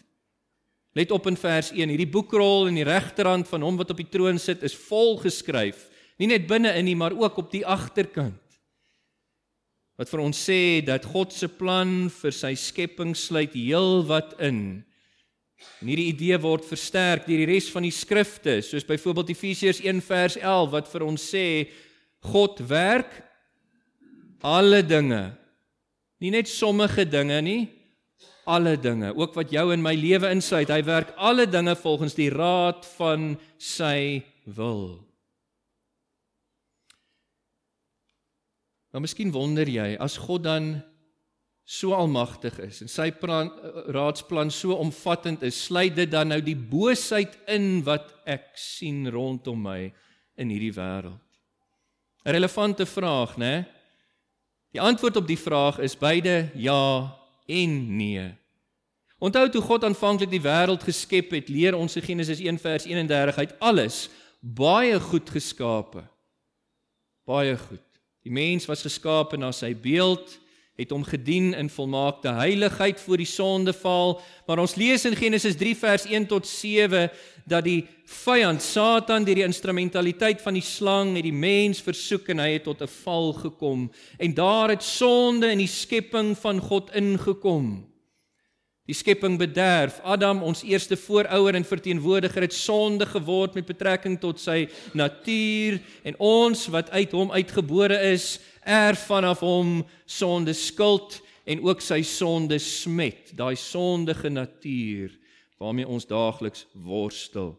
Let 0.98 1.12
op 1.14 1.28
in 1.30 1.38
vers 1.38 1.70
1, 1.76 1.92
hierdie 1.94 2.10
boekrol 2.10 2.72
in 2.72 2.80
die 2.80 2.88
regterhand 2.88 3.46
van 3.52 3.62
hom 3.62 3.76
wat 3.78 3.92
op 3.94 4.00
die 4.02 4.10
troon 4.10 4.40
sit 4.42 4.64
is 4.66 4.74
vol 4.88 5.20
geskryf, 5.22 5.84
nie 6.18 6.32
net 6.32 6.48
binne-in 6.50 6.88
nie, 6.88 6.98
maar 6.98 7.14
ook 7.14 7.38
op 7.38 7.52
die 7.54 7.62
agterkant. 7.62 8.42
Wat 9.98 10.10
vir 10.10 10.24
ons 10.24 10.40
sê 10.50 10.82
dat 10.86 11.06
God 11.10 11.34
se 11.34 11.50
plan 11.50 12.10
vir 12.14 12.34
sy 12.34 12.56
skepping 12.58 13.14
sluit 13.18 13.54
heelwat 13.54 14.36
in. 14.46 14.82
En 15.82 15.90
hierdie 15.90 16.10
idee 16.12 16.38
word 16.42 16.66
versterk 16.66 17.26
deur 17.26 17.42
die 17.44 17.50
res 17.50 17.70
van 17.74 17.86
die 17.86 17.94
skrifte, 17.94 18.60
soos 18.66 18.86
byvoorbeeld 18.86 19.34
Efesiërs 19.34 19.82
1 19.86 20.02
vers 20.06 20.38
11 20.42 20.74
wat 20.74 20.90
vir 20.90 21.06
ons 21.06 21.30
sê 21.34 21.46
God 22.26 22.62
werk 22.70 23.22
alle 24.46 24.84
dinge. 24.86 25.24
Nie 26.22 26.34
net 26.34 26.50
sommige 26.50 27.06
dinge 27.10 27.42
nie, 27.46 27.64
alle 28.48 28.78
dinge, 28.80 29.12
ook 29.16 29.36
wat 29.36 29.52
jou 29.52 29.70
in 29.74 29.84
my 29.84 29.94
lewe 29.98 30.30
insluit. 30.32 30.72
Hy 30.72 30.82
werk 30.88 31.14
alle 31.20 31.48
dinge 31.50 31.76
volgens 31.76 32.16
die 32.18 32.30
raad 32.32 32.86
van 32.98 33.34
sy 33.60 34.24
wil. 34.56 35.04
Nou 38.96 39.04
miskien 39.04 39.34
wonder 39.36 39.68
jy, 39.70 39.96
as 40.00 40.16
God 40.18 40.48
dan 40.48 40.70
so 41.68 41.92
almagtig 41.92 42.56
is 42.64 42.80
en 42.86 42.90
sy 42.90 43.10
plan, 43.12 43.52
raadsplan 43.92 44.50
so 44.56 44.78
omvattend 44.80 45.44
is, 45.44 45.60
sluit 45.68 45.98
dit 45.98 46.10
dan 46.10 46.32
nou 46.32 46.40
die 46.42 46.56
boosheid 46.56 47.36
in 47.52 47.82
wat 47.86 48.14
ek 48.24 48.54
sien 48.56 49.04
rondom 49.12 49.60
my 49.68 49.92
in 50.40 50.54
hierdie 50.54 50.72
wêreld? 50.72 51.20
'n 52.24 52.32
Relevante 52.32 52.86
vraag, 52.86 53.38
né? 53.38 53.68
Die 54.72 54.82
antwoord 54.82 55.18
op 55.18 55.28
die 55.28 55.40
vraag 55.40 55.80
is 55.80 55.96
beide 55.96 56.52
ja 56.56 57.17
en 57.48 57.74
nee. 57.98 58.28
Onthou 59.18 59.48
toe 59.50 59.62
God 59.66 59.84
aanvanklik 59.88 60.30
die 60.30 60.44
wêreld 60.44 60.84
geskep 60.86 61.32
het, 61.34 61.50
leer 61.50 61.74
ons 61.78 61.96
in 61.98 62.06
Genesis 62.06 62.44
1 62.44 62.60
vers 62.62 62.86
31 62.86 63.38
uit 63.38 63.56
alles 63.60 64.08
baie 64.40 65.00
goed 65.02 65.30
geskape. 65.34 66.04
Baie 67.28 67.58
goed. 67.58 67.84
Die 68.22 68.32
mens 68.32 68.68
was 68.70 68.86
geskape 68.86 69.40
na 69.40 69.50
sy 69.56 69.72
beeld, 69.74 70.38
het 70.78 70.92
hom 70.94 71.04
gedien 71.04 71.54
in 71.58 71.70
volmaakte 71.74 72.30
heiligheid 72.38 73.00
voor 73.02 73.18
die 73.18 73.26
sondeval, 73.26 74.20
maar 74.46 74.60
ons 74.62 74.76
lees 74.78 75.06
in 75.10 75.16
Genesis 75.18 75.58
3 75.58 75.74
vers 75.78 76.06
1 76.06 76.28
tot 76.30 76.48
7 76.48 77.10
dat 77.50 77.66
die 77.66 77.82
vyand 78.06 78.62
Satan 78.62 79.26
deur 79.26 79.40
die 79.42 79.48
instrumentaliteit 79.48 80.42
van 80.42 80.54
die 80.54 80.64
slang 80.64 81.16
het 81.16 81.26
die 81.26 81.34
mens 81.34 81.82
versoek 81.82 82.30
en 82.30 82.44
hy 82.44 82.52
het 82.60 82.68
tot 82.70 82.82
'n 82.82 82.94
val 83.04 83.34
gekom 83.34 83.90
en 84.18 84.34
daar 84.34 84.70
het 84.70 84.84
sonde 84.84 85.50
in 85.52 85.58
die 85.58 85.68
skepping 85.68 86.38
van 86.38 86.60
God 86.60 86.94
ingekom. 86.94 87.97
Die 88.88 88.96
skepping 88.96 89.36
bederf. 89.36 90.00
Adam, 90.08 90.40
ons 90.48 90.64
eerste 90.64 90.96
voorouder 90.96 91.58
en 91.60 91.66
verteenwoordiger 91.68 92.46
het 92.46 92.56
sonde 92.56 93.06
geword 93.06 93.58
met 93.58 93.68
betrekking 93.68 94.16
tot 94.22 94.40
sy 94.40 94.62
natuur 94.96 95.82
en 96.08 96.16
ons 96.24 96.62
wat 96.72 96.94
uit 96.96 97.12
hom 97.12 97.34
uitgebore 97.36 97.98
is, 98.14 98.38
erf 98.64 99.10
vanaf 99.10 99.44
hom 99.44 99.82
sonde 100.08 100.56
skuld 100.56 101.20
en 101.48 101.64
ook 101.68 101.84
sy 101.84 102.00
sonde 102.08 102.60
smet, 102.64 103.34
daai 103.36 103.56
sondige 103.60 104.32
natuur 104.32 105.12
waarmee 105.58 105.88
ons 105.88 106.08
daagliks 106.08 106.68
worstel. 106.72 107.56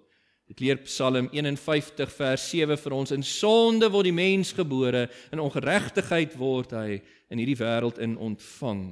Dit 0.49 0.63
leer 0.65 0.79
Psalm 0.87 1.29
51 1.35 2.13
vers 2.15 2.45
7 2.51 2.79
vir 2.81 2.95
ons 2.97 3.13
in 3.13 3.25
sonde 3.27 3.91
word 3.93 4.09
die 4.09 4.17
mens 4.17 4.55
gebore, 4.57 5.09
in 5.29 5.45
ongeregtigheid 5.45 6.39
word 6.41 6.73
hy 6.73 7.03
in 7.29 7.43
hierdie 7.43 7.59
wêreld 7.61 8.01
in 8.01 8.17
ontvang. 8.17 8.87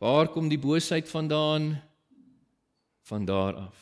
Waar 0.00 0.30
kom 0.32 0.48
die 0.48 0.58
boosheid 0.58 1.08
vandaan? 1.08 1.74
Van 3.04 3.24
daar 3.24 3.54
af. 3.54 3.76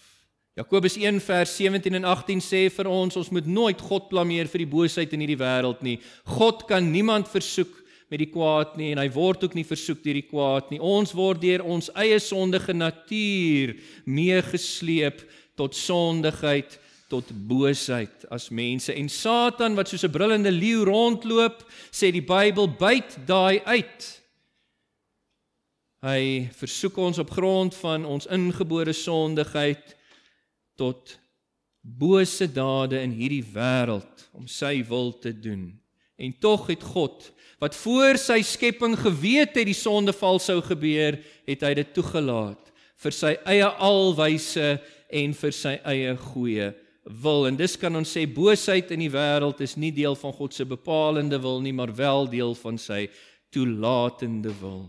Jakobus 0.59 0.97
1 0.97 1.21
vers 1.21 1.57
17 1.57 1.95
en 1.95 2.05
18 2.05 2.41
sê 2.43 2.65
vir 2.75 2.89
ons 2.91 3.17
ons 3.17 3.31
moet 3.31 3.47
nooit 3.47 3.79
God 3.87 4.09
blameer 4.11 4.51
vir 4.51 4.65
die 4.65 4.73
boosheid 4.73 5.15
in 5.15 5.23
hierdie 5.23 5.39
wêreld 5.39 5.85
nie. 5.87 6.01
God 6.27 6.65
kan 6.67 6.91
niemand 6.91 7.31
versoek 7.31 7.71
met 8.11 8.19
die 8.19 8.31
kwaad 8.35 8.75
nie 8.81 8.91
en 8.97 8.99
hy 8.99 9.07
word 9.15 9.47
ook 9.47 9.55
nie 9.55 9.67
versoek 9.69 10.03
deur 10.03 10.19
die 10.19 10.27
kwaad 10.27 10.75
nie. 10.75 10.83
Ons 10.83 11.15
word 11.15 11.45
deur 11.45 11.63
ons 11.63 11.93
eie 11.95 12.19
sondige 12.19 12.75
natuur 12.75 13.77
meegesleep 14.11 15.23
tot 15.55 15.79
sondigheid, 15.79 16.81
tot 17.07 17.31
boosheid 17.31 18.27
as 18.35 18.51
mense. 18.51 18.91
En 18.91 19.07
Satan 19.07 19.79
wat 19.79 19.87
soos 19.87 20.03
'n 20.03 20.11
brullende 20.11 20.51
leeu 20.51 20.83
rondloop, 20.83 21.63
sê 21.95 22.11
die 22.11 22.27
Bybel, 22.27 22.67
byt 22.67 23.23
daai 23.27 23.63
uit. 23.63 24.18
Hy 26.05 26.47
versoek 26.55 26.99
ons 27.03 27.19
op 27.19 27.31
grond 27.35 27.75
van 27.81 28.05
ons 28.07 28.29
ingebore 28.31 28.95
sondigheid 28.95 29.97
tot 30.79 31.17
bose 31.83 32.47
dade 32.47 33.01
in 33.03 33.17
hierdie 33.17 33.43
wêreld 33.43 34.29
om 34.37 34.47
sy 34.47 34.79
wil 34.87 35.11
te 35.19 35.33
doen. 35.35 35.73
En 36.19 36.35
tog 36.39 36.69
het 36.71 36.83
God 36.83 37.31
wat 37.59 37.75
voor 37.75 38.19
sy 38.21 38.39
skepping 38.47 38.95
geweet 38.99 39.57
het 39.59 39.67
die 39.67 39.75
sondeval 39.75 40.39
sou 40.39 40.61
gebeur, 40.63 41.19
het 41.49 41.65
hy 41.67 41.73
dit 41.81 41.91
toegelaat 41.97 42.71
vir 42.99 43.15
sy 43.15 43.33
eie 43.47 43.67
alwyse 43.83 44.77
en 45.11 45.35
vir 45.41 45.55
sy 45.55 45.75
eie 45.87 46.15
goeie 46.31 46.69
wil. 47.23 47.49
En 47.51 47.59
dis 47.59 47.75
kan 47.79 47.95
ons 47.99 48.15
sê 48.15 48.23
boosheid 48.27 48.91
in 48.95 49.03
die 49.03 49.11
wêreld 49.11 49.63
is 49.67 49.75
nie 49.79 49.91
deel 49.95 50.15
van 50.19 50.35
God 50.35 50.55
se 50.55 50.67
bepalende 50.67 51.39
wil 51.43 51.59
nie, 51.63 51.75
maar 51.75 51.95
wel 51.95 52.31
deel 52.31 52.55
van 52.59 52.79
sy 52.79 53.07
toelatende 53.55 54.55
wil. 54.63 54.87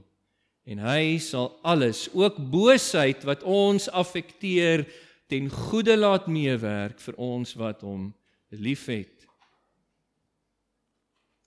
En 0.70 0.82
hy 0.86 1.18
sal 1.24 1.50
alles, 1.66 2.06
ook 2.14 2.38
boosheid 2.52 3.24
wat 3.26 3.44
ons 3.48 3.88
affekteer, 3.90 4.86
ten 5.30 5.50
goeie 5.50 5.96
laat 5.98 6.28
meewerk 6.30 7.02
vir 7.02 7.18
ons 7.22 7.56
wat 7.58 7.82
hom 7.86 8.10
liefhet. 8.54 9.26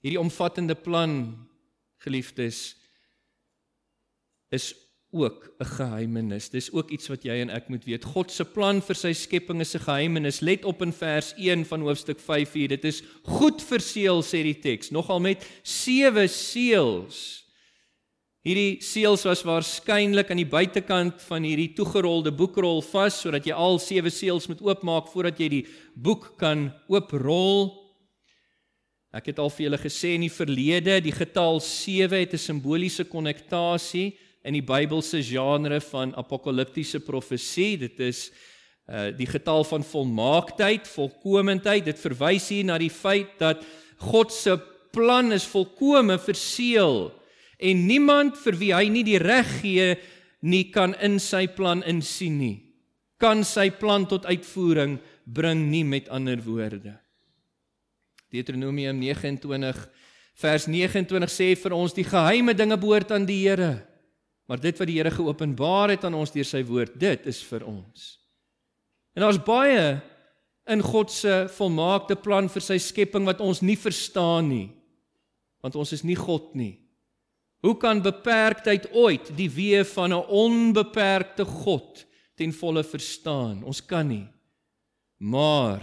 Hierdie 0.03 0.21
omvattende 0.21 0.75
plan, 0.75 1.35
geliefdes, 2.03 2.73
is 4.51 4.73
ook 5.13 5.55
'n 5.61 5.65
geheimenis. 5.65 6.49
Dis 6.49 6.73
ook 6.73 6.91
iets 6.91 7.09
wat 7.09 7.23
jy 7.23 7.41
en 7.41 7.51
ek 7.51 7.69
moet 7.69 7.85
weet. 7.85 8.05
God 8.05 8.31
se 8.31 8.45
plan 8.45 8.81
vir 8.83 8.95
sy 8.95 9.13
skepping 9.13 9.61
is 9.61 9.75
'n 9.75 9.87
geheimenis. 9.87 10.41
Let 10.41 10.65
op 10.65 10.83
in 10.83 10.93
vers 10.93 11.35
1 11.37 11.65
van 11.65 11.81
hoofstuk 11.81 12.19
5 12.19 12.53
hier. 12.53 12.69
Dit 12.69 12.85
is 12.85 13.03
goed 13.23 13.63
verseël 13.63 14.23
sê 14.23 14.43
die 14.43 14.59
teks, 14.59 14.91
nogal 14.91 15.21
met 15.21 15.47
sewe 15.63 16.27
seels. 16.29 17.42
Hierdie 18.43 18.81
seels 18.83 19.23
was 19.23 19.45
waarskynlik 19.47 20.33
aan 20.35 20.41
die 20.41 20.49
buitekant 20.51 21.21
van 21.29 21.45
hierdie 21.47 21.69
toegerolde 21.77 22.33
boekrol 22.35 22.81
vas 22.83 23.21
sodat 23.23 23.45
jy 23.47 23.55
al 23.55 23.79
sewe 23.79 24.11
seels 24.11 24.49
moet 24.51 24.65
oopmaak 24.67 25.13
voordat 25.13 25.39
jy 25.39 25.49
die 25.53 25.61
boek 25.95 26.33
kan 26.41 26.65
ooprol. 26.91 27.71
Ek 29.15 29.31
het 29.31 29.39
al 29.39 29.53
vir 29.55 29.69
julle 29.69 29.79
gesê 29.79 30.17
in 30.17 30.27
die 30.27 30.33
verlede, 30.35 30.99
die 31.07 31.15
getal 31.15 31.63
7 31.63 32.19
het 32.19 32.35
'n 32.35 32.43
simboliese 32.49 33.07
konnektasie 33.07 34.19
in 34.43 34.59
die 34.59 34.67
Bybelse 34.67 35.23
genre 35.23 35.81
van 35.81 36.13
apokaliptiese 36.19 36.99
profesie. 36.99 37.79
Dit 37.79 38.01
is 38.01 38.33
uh 38.91 39.15
die 39.15 39.31
getal 39.31 39.63
van 39.63 39.85
volmaaktheid, 39.85 40.89
volkomendheid. 40.89 41.85
Dit 41.85 41.99
verwys 41.99 42.49
hier 42.49 42.65
na 42.65 42.79
die 42.79 42.91
feit 42.91 43.39
dat 43.39 43.63
God 43.99 44.33
se 44.33 44.59
plan 44.91 45.31
is 45.31 45.47
volkome 45.47 46.19
verseël 46.19 47.22
en 47.59 47.87
niemand 47.87 48.37
vir 48.45 48.59
wie 48.59 48.73
hy 48.75 48.87
nie 48.93 49.05
die 49.07 49.21
reg 49.23 49.49
gee 49.61 49.95
nie 50.43 50.65
kan 50.75 50.95
in 51.03 51.19
sy 51.23 51.47
plan 51.47 51.83
insien 51.87 52.38
nie. 52.41 52.57
Kan 53.23 53.45
sy 53.47 53.69
plan 53.71 54.07
tot 54.11 54.27
uitvoering 54.27 54.99
bring 55.25 55.69
nie 55.71 55.85
met 55.87 56.09
ander 56.11 56.41
woorde. 56.43 56.97
Deuteronomium 58.33 58.99
29 58.99 59.87
vers 60.43 60.67
29 60.67 61.31
sê 61.31 61.53
vir 61.59 61.77
ons 61.77 61.95
die 61.95 62.07
geheime 62.09 62.55
dinge 62.57 62.79
behoort 62.81 63.12
aan 63.15 63.29
die 63.29 63.43
Here. 63.45 63.85
Maar 64.49 64.61
dit 64.61 64.79
wat 64.79 64.88
die 64.88 64.99
Here 64.99 65.12
geopenbaar 65.12 65.95
het 65.95 66.07
aan 66.09 66.17
ons 66.19 66.33
deur 66.35 66.49
sy 66.49 66.65
woord, 66.67 66.97
dit 66.99 67.29
is 67.31 67.43
vir 67.47 67.67
ons. 67.69 68.09
En 69.15 69.27
daar's 69.27 69.41
baie 69.45 70.01
in 70.73 70.83
God 70.83 71.11
se 71.12 71.47
volmaakte 71.57 72.17
plan 72.17 72.49
vir 72.51 72.65
sy 72.65 72.79
skepping 72.81 73.27
wat 73.29 73.43
ons 73.45 73.62
nie 73.62 73.77
verstaan 73.79 74.49
nie. 74.49 74.69
Want 75.62 75.77
ons 75.79 75.93
is 75.95 76.03
nie 76.07 76.19
God 76.19 76.55
nie. 76.59 76.82
Hoe 77.62 77.77
kan 77.79 78.03
beperktheid 78.03 78.88
ooit 78.90 79.31
die 79.38 79.51
weë 79.51 79.85
van 79.94 80.11
'n 80.11 80.27
onbeperkte 80.27 81.44
God 81.44 82.07
ten 82.35 82.53
volle 82.53 82.83
verstaan? 82.85 83.62
Ons 83.64 83.85
kan 83.87 84.07
nie. 84.07 84.27
Maar 85.18 85.81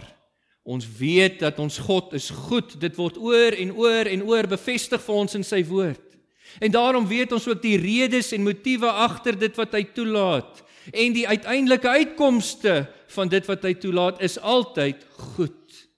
ons 0.63 0.85
weet 0.97 1.39
dat 1.39 1.59
ons 1.59 1.77
God 1.77 2.13
is 2.13 2.29
goed. 2.29 2.79
Dit 2.79 2.95
word 2.95 3.17
oor 3.17 3.55
en 3.55 3.71
oor 3.71 4.05
en 4.05 4.23
oor 4.23 4.47
bevestig 4.47 5.01
vir 5.01 5.15
ons 5.15 5.35
in 5.35 5.43
sy 5.43 5.63
woord. 5.65 6.17
En 6.59 6.71
daarom 6.71 7.07
weet 7.07 7.31
ons 7.31 7.47
ook 7.47 7.61
die 7.61 7.77
redes 7.77 8.31
en 8.31 8.43
motiewe 8.43 8.89
agter 8.89 9.39
dit 9.39 9.55
wat 9.55 9.73
hy 9.73 9.83
toelaat 9.83 10.63
en 10.91 11.13
die 11.13 11.27
uiteindelike 11.27 11.89
uitkomste 11.89 12.87
van 13.07 13.29
dit 13.29 13.45
wat 13.45 13.63
hy 13.63 13.73
toelaat 13.73 14.21
is 14.25 14.39
altyd 14.39 15.05
goed. 15.35 15.88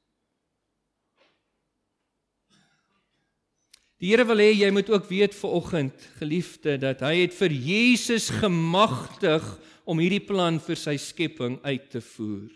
Die 4.01 4.09
Here 4.09 4.23
wil 4.25 4.39
hê 4.41 4.49
jy 4.57 4.71
moet 4.73 4.87
ook 4.89 5.03
weet 5.11 5.35
ver 5.37 5.51
oggend, 5.59 6.05
geliefde, 6.17 6.73
dat 6.81 7.03
hy 7.05 7.19
het 7.19 7.35
vir 7.37 7.53
Jesus 7.53 8.31
gemagtig 8.33 9.45
om 9.85 10.01
hierdie 10.01 10.23
plan 10.25 10.57
vir 10.57 10.79
sy 10.79 10.95
skepping 10.97 11.59
uit 11.61 11.85
te 11.93 12.01
voer. 12.01 12.49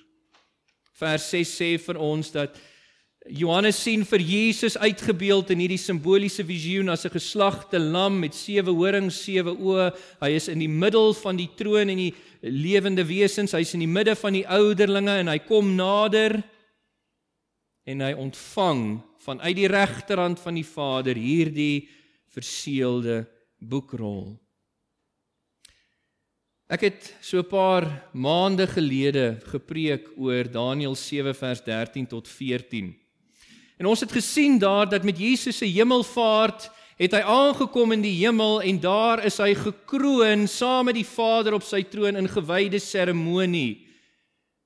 Vers 0.98 1.28
6 1.30 1.52
sê 1.60 1.70
vir 1.86 2.02
ons 2.02 2.34
dat 2.34 2.58
Johannes 3.30 3.78
sien 3.78 4.02
vir 4.10 4.26
Jesus 4.26 4.74
uitgebeeld 4.78 5.54
in 5.54 5.62
hierdie 5.62 5.82
simboliese 5.82 6.42
visioen 6.46 6.90
as 6.90 7.06
'n 7.06 7.14
geslagte 7.14 7.78
lam 7.78 8.20
met 8.20 8.34
sewe 8.34 8.74
horings, 8.74 9.22
sewe 9.22 9.54
oë. 9.54 9.94
Hy 10.22 10.32
is 10.34 10.48
in 10.48 10.60
die 10.60 10.70
middel 10.70 11.14
van 11.14 11.38
die 11.38 11.50
troon 11.56 11.90
en 11.90 11.98
die 11.98 12.14
lewende 12.42 13.06
wesens. 13.06 13.54
Hy's 13.54 13.74
in 13.74 13.86
die 13.86 13.88
midde 13.88 14.16
van 14.16 14.34
die 14.34 14.48
ouderlinge 14.48 15.20
en 15.20 15.28
hy 15.28 15.40
kom 15.40 15.76
nader 15.76 16.42
en 17.86 18.02
hy 18.02 18.14
ontvang 18.14 19.04
vanuit 19.26 19.56
die 19.58 19.70
regterhand 19.70 20.40
van 20.40 20.58
die 20.58 20.66
Vader 20.68 21.18
hierdie 21.18 21.88
verseelde 22.34 23.24
boekrol. 23.58 24.36
Ek 26.66 26.82
het 26.82 27.14
so 27.22 27.38
'n 27.38 27.48
paar 27.50 28.10
maande 28.14 28.68
gelede 28.68 29.38
gepreek 29.46 30.10
oor 30.18 30.50
Daniël 30.50 30.96
7 30.96 31.36
vers 31.36 31.62
13 31.64 32.08
tot 32.08 32.28
14. 32.28 32.96
En 33.78 33.86
ons 33.86 34.00
het 34.00 34.12
gesien 34.12 34.58
daar 34.58 34.90
dat 34.90 35.04
met 35.04 35.18
Jesus 35.18 35.58
se 35.58 35.66
hemelvaart 35.66 36.72
het 36.98 37.12
hy 37.12 37.22
aangekom 37.22 37.92
in 37.92 38.02
die 38.02 38.26
hemel 38.26 38.62
en 38.62 38.80
daar 38.80 39.26
is 39.26 39.38
hy 39.38 39.54
gekroon 39.54 40.48
saam 40.48 40.86
met 40.86 40.96
die 40.96 41.06
Vader 41.06 41.54
op 41.54 41.64
sy 41.64 41.84
troon 41.84 42.16
in 42.16 42.28
gewyde 42.28 42.80
seremonie. 42.80 43.85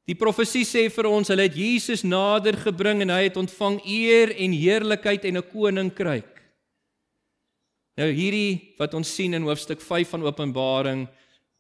Die 0.09 0.17
profesie 0.17 0.65
sê 0.65 0.87
vir 0.89 1.05
ons 1.05 1.29
hulle 1.29 1.45
het 1.45 1.53
Jesus 1.53 2.01
nader 2.01 2.55
gebring 2.57 3.03
en 3.03 3.11
hy 3.13 3.27
het 3.27 3.35
ontvang 3.37 3.75
eer 3.85 4.31
en 4.41 4.55
heerlikheid 4.57 5.27
en 5.29 5.37
'n 5.37 5.49
koninkryk. 5.51 6.31
Nou 7.99 8.09
hierdie 8.09 8.73
wat 8.79 8.95
ons 8.97 9.05
sien 9.15 9.35
in 9.37 9.45
hoofstuk 9.45 9.81
5 9.81 10.09
van 10.09 10.23
Openbaring 10.23 11.07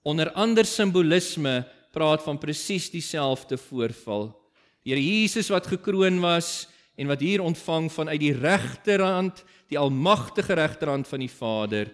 onder 0.03 0.31
ander 0.33 0.65
simbolisme 0.65 1.65
praat 1.93 2.23
van 2.23 2.39
presies 2.39 2.89
dieselfde 2.89 3.57
voorval. 3.57 4.33
Die 4.83 4.95
Here 4.95 5.03
Jesus 5.03 5.49
wat 5.49 5.67
gekroon 5.67 6.19
was 6.19 6.67
en 6.97 7.07
wat 7.07 7.19
hier 7.19 7.41
ontvang 7.41 7.91
vanuit 7.91 8.19
die 8.19 8.33
regterhand, 8.33 9.43
die 9.69 9.77
almagtige 9.77 10.53
regterhand 10.53 11.07
van 11.07 11.19
die 11.19 11.29
Vader, 11.29 11.91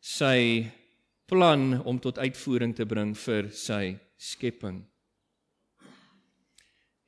sy 0.00 0.70
plan 1.26 1.82
om 1.84 2.00
tot 2.00 2.18
uitvoering 2.18 2.74
te 2.74 2.86
bring 2.86 3.14
vir 3.16 3.50
sy 3.50 3.98
skepping. 4.16 4.93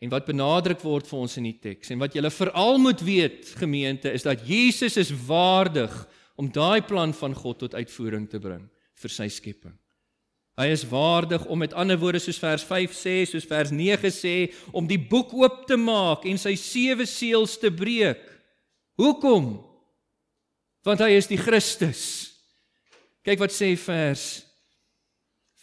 En 0.05 0.13
wat 0.13 0.29
benadruk 0.29 0.83
word 0.85 1.09
vir 1.09 1.19
ons 1.19 1.39
in 1.41 1.49
die 1.49 1.57
teks 1.57 1.91
en 1.95 2.03
wat 2.03 2.17
julle 2.17 2.31
veral 2.31 2.77
moet 2.83 3.01
weet 3.01 3.55
gemeente 3.57 4.13
is 4.13 4.27
dat 4.27 4.45
Jesus 4.45 4.99
is 5.01 5.13
waardig 5.27 5.93
om 6.37 6.53
daai 6.53 6.83
plan 6.85 7.15
van 7.17 7.35
God 7.35 7.63
tot 7.65 7.75
uitvoering 7.75 8.29
te 8.29 8.41
bring 8.41 8.67
vir 9.01 9.13
sy 9.13 9.29
skepping. 9.33 9.75
Hy 10.57 10.71
is 10.73 10.87
waardig 10.89 11.45
om 11.53 11.61
met 11.61 11.75
ander 11.77 11.99
woorde 12.01 12.21
soos 12.21 12.39
vers 12.41 12.65
5 12.65 12.93
sê, 12.97 13.17
soos 13.29 13.45
vers 13.49 13.73
9 13.73 14.13
sê, 14.13 14.37
om 14.73 14.87
die 14.89 15.01
boek 15.01 15.35
oop 15.37 15.67
te 15.69 15.77
maak 15.77 16.25
en 16.29 16.41
sy 16.41 16.55
sewe 16.57 17.05
seels 17.09 17.59
te 17.61 17.69
breek. 17.73 18.23
Hoekom? 18.97 19.59
Want 20.87 21.05
hy 21.05 21.11
is 21.19 21.29
die 21.29 21.41
Christus. 21.41 22.05
Kyk 23.27 23.43
wat 23.43 23.53
sê 23.53 23.75
vers 23.81 24.47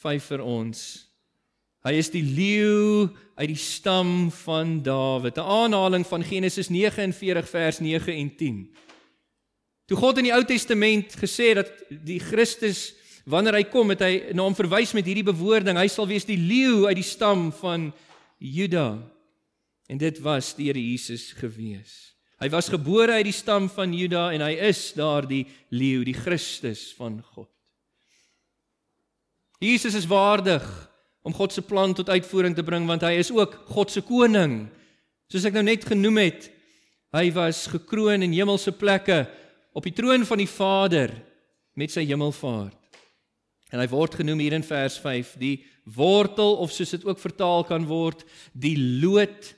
5 0.03 0.29
vir 0.29 0.45
ons. 0.45 0.83
Hy 1.83 1.97
is 1.99 2.09
die 2.13 2.23
leeu 2.23 3.09
uit 3.35 3.49
die 3.51 3.59
stam 3.59 4.31
van 4.31 4.81
Dawid. 4.83 5.37
'n 5.37 5.43
Aanhaling 5.43 6.07
van 6.07 6.23
Genesis 6.23 6.69
49 6.69 7.49
vers 7.49 7.79
9 7.79 8.13
en 8.13 8.35
10. 8.35 8.75
Toe 9.85 9.97
God 9.97 10.17
in 10.17 10.23
die 10.23 10.33
Ou 10.33 10.43
Testament 10.43 11.15
gesê 11.19 11.53
dat 11.53 11.71
die 11.89 12.19
Christus 12.19 12.93
wanneer 13.25 13.57
hy 13.57 13.63
kom 13.71 13.93
het 13.93 14.03
hy 14.03 14.13
na 14.35 14.45
hom 14.45 14.55
verwys 14.55 14.93
met 14.95 15.07
hierdie 15.07 15.25
bewoording 15.27 15.79
hy 15.79 15.87
sal 15.91 16.07
wees 16.09 16.27
die 16.27 16.39
leeu 16.39 16.87
uit 16.89 16.99
die 16.99 17.07
stam 17.07 17.49
van 17.55 17.91
Juda 18.43 18.99
en 19.91 19.99
dit 20.01 20.19
was 20.23 20.51
die 20.57 20.67
Here 20.67 20.81
Jesus 20.81 21.31
gewees 21.37 22.13
hy 22.43 22.49
was 22.51 22.71
gebore 22.71 23.15
uit 23.19 23.29
die 23.29 23.35
stam 23.35 23.69
van 23.71 23.95
Juda 23.95 24.29
en 24.35 24.43
hy 24.43 24.53
is 24.67 24.89
daardie 24.97 25.45
leeu 25.71 26.03
die 26.07 26.17
Christus 26.17 26.89
van 26.97 27.21
God 27.33 27.49
Jesus 29.63 29.95
is 29.95 30.09
waardig 30.11 30.67
om 31.23 31.33
God 31.33 31.55
se 31.55 31.63
plan 31.65 31.93
tot 31.95 32.09
uitvoering 32.09 32.55
te 32.55 32.65
bring 32.65 32.87
want 32.87 33.05
hy 33.05 33.15
is 33.21 33.31
ook 33.31 33.63
God 33.73 33.91
se 33.91 34.03
koning 34.05 34.65
soos 35.31 35.47
ek 35.49 35.57
nou 35.57 35.65
net 35.65 35.87
genoem 35.87 36.21
het 36.25 36.49
hy 37.15 37.29
was 37.35 37.65
gekroon 37.71 38.25
in 38.25 38.35
hemelse 38.35 38.73
plekke 38.75 39.23
op 39.73 39.85
die 39.87 39.95
troon 39.95 40.25
van 40.27 40.41
die 40.41 40.49
Vader 40.49 41.13
met 41.79 41.93
sy 41.93 42.05
hemelvaart 42.05 42.83
En 43.73 43.81
hy 43.81 43.87
word 43.89 44.19
genoem 44.19 44.43
hier 44.43 44.53
in 44.53 44.65
vers 44.65 44.99
5 45.01 45.33
die 45.41 45.55
wortel 45.97 46.59
of 46.61 46.71
soos 46.71 46.93
dit 46.93 47.05
ook 47.07 47.17
vertaal 47.17 47.65
kan 47.65 47.87
word, 47.89 48.21
die 48.53 48.77
loot 49.01 49.49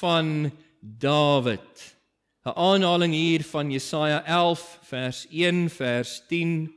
van 0.00 0.50
Dawid. 0.80 1.94
'n 2.42 2.56
Aanhaling 2.56 3.14
hier 3.14 3.44
van 3.46 3.70
Jesaja 3.70 4.24
11 4.26 4.78
vers 4.90 5.26
1 5.30 5.68
vers 5.70 6.22
10. 6.26 6.74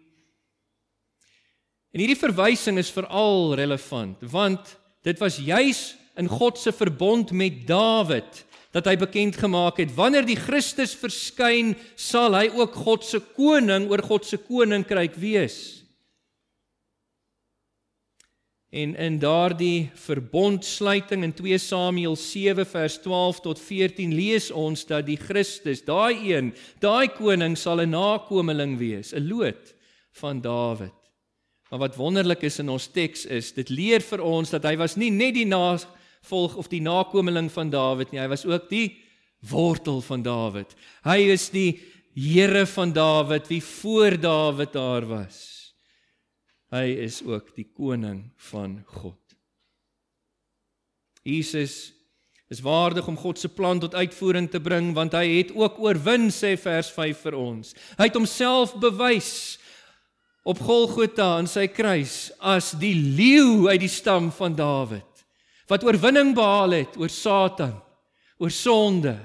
En 1.93 2.01
hierdie 2.01 2.17
verwysing 2.17 2.79
is 2.81 2.89
veral 2.93 3.53
relevant 3.59 4.23
want 4.33 4.73
dit 5.05 5.19
was 5.21 5.37
juis 5.37 5.93
in 6.17 6.29
God 6.29 6.57
se 6.57 6.73
verbond 6.73 7.31
met 7.31 7.67
Dawid 7.69 8.41
dat 8.73 8.87
hy 8.89 8.95
bekend 8.97 9.37
gemaak 9.37 9.77
het 9.77 9.93
wanneer 9.93 10.25
die 10.25 10.39
Christus 10.39 10.95
verskyn 10.97 11.75
sal 11.93 12.33
hy 12.33 12.47
ook 12.57 12.73
God 12.85 13.05
se 13.05 13.21
koning 13.37 13.85
oor 13.91 14.01
God 14.01 14.25
se 14.25 14.39
koninkryk 14.41 15.13
wees. 15.21 15.57
En 18.73 18.95
in 18.97 19.19
daardie 19.21 19.91
verbondsluiting 20.01 21.21
in 21.27 21.35
2 21.37 21.59
Samuel 21.61 22.17
7 22.17 22.65
vers 22.65 22.97
12 23.03 23.43
tot 23.45 23.61
14 23.61 24.15
lees 24.17 24.49
ons 24.49 24.81
dat 24.89 25.05
die 25.05 25.19
Christus, 25.21 25.85
daai 25.85 26.33
een, 26.33 26.49
daai 26.81 27.13
koning 27.13 27.53
sal 27.53 27.85
'n 27.85 27.93
nakomeling 27.93 28.79
wees, 28.81 29.13
'n 29.13 29.29
loot 29.29 29.75
van 30.17 30.41
Dawid. 30.41 31.02
Maar 31.73 31.87
wat 31.87 31.95
wonderlik 31.95 32.43
is 32.45 32.59
in 32.61 32.69
ons 32.69 32.85
teks 32.93 33.23
is, 33.25 33.47
dit 33.57 33.69
leer 33.73 34.03
vir 34.05 34.21
ons 34.21 34.51
dat 34.53 34.61
hy 34.69 34.75
was 34.77 34.93
nie 34.93 35.07
net 35.09 35.33
die 35.33 35.47
navolg 35.49 36.53
of 36.61 36.67
die 36.69 36.83
nakomeling 36.85 37.47
van 37.49 37.71
Dawid 37.73 38.11
nie, 38.13 38.19
hy 38.21 38.27
was 38.29 38.43
ook 38.45 38.67
die 38.69 38.91
wortel 39.49 39.97
van 40.05 40.21
Dawid. 40.21 40.75
Hy 41.01 41.17
is 41.33 41.47
die 41.49 41.71
Here 42.13 42.67
van 42.69 42.93
Dawid 42.93 43.49
wie 43.49 43.57
voor 43.65 44.19
Dawid 44.21 44.75
daar 44.77 45.07
was. 45.09 45.39
Hy 46.69 46.83
is 47.07 47.23
ook 47.25 47.49
die 47.57 47.65
koning 47.65 48.21
van 48.51 48.77
God. 48.93 49.17
Jesus 51.25 51.89
is 52.53 52.61
waardig 52.61 53.09
om 53.09 53.17
God 53.17 53.41
se 53.41 53.49
plan 53.49 53.81
tot 53.81 53.97
uitvoering 53.97 54.45
te 54.45 54.61
bring 54.61 54.93
want 54.93 55.17
hy 55.17 55.25
het 55.39 55.57
ook 55.57 55.81
oorwin 55.81 56.29
sê 56.29 56.53
vers 56.53 56.93
5 56.93 57.25
vir 57.25 57.41
ons. 57.41 57.73
Hy 57.97 58.11
het 58.11 58.21
homself 58.21 58.77
bewys 58.77 59.57
op 60.43 60.59
Golgotha 60.59 61.37
aan 61.37 61.47
sy 61.47 61.69
kruis 61.71 62.31
as 62.39 62.73
die 62.79 62.95
leeu 62.95 63.69
uit 63.71 63.81
die 63.83 63.91
stam 63.91 64.31
van 64.35 64.55
Dawid 64.55 65.13
wat 65.71 65.85
oorwinning 65.87 66.33
behaal 66.35 66.75
het 66.75 66.97
oor 66.99 67.09
Satan, 67.09 67.77
oor 68.37 68.51
sonde, 68.51 69.15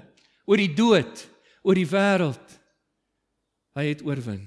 oor 0.47 0.61
die 0.61 0.71
dood, 0.73 1.25
oor 1.67 1.77
die 1.77 1.89
wêreld. 1.89 2.55
Hy 3.77 3.85
het 3.91 4.05
oorwin. 4.07 4.47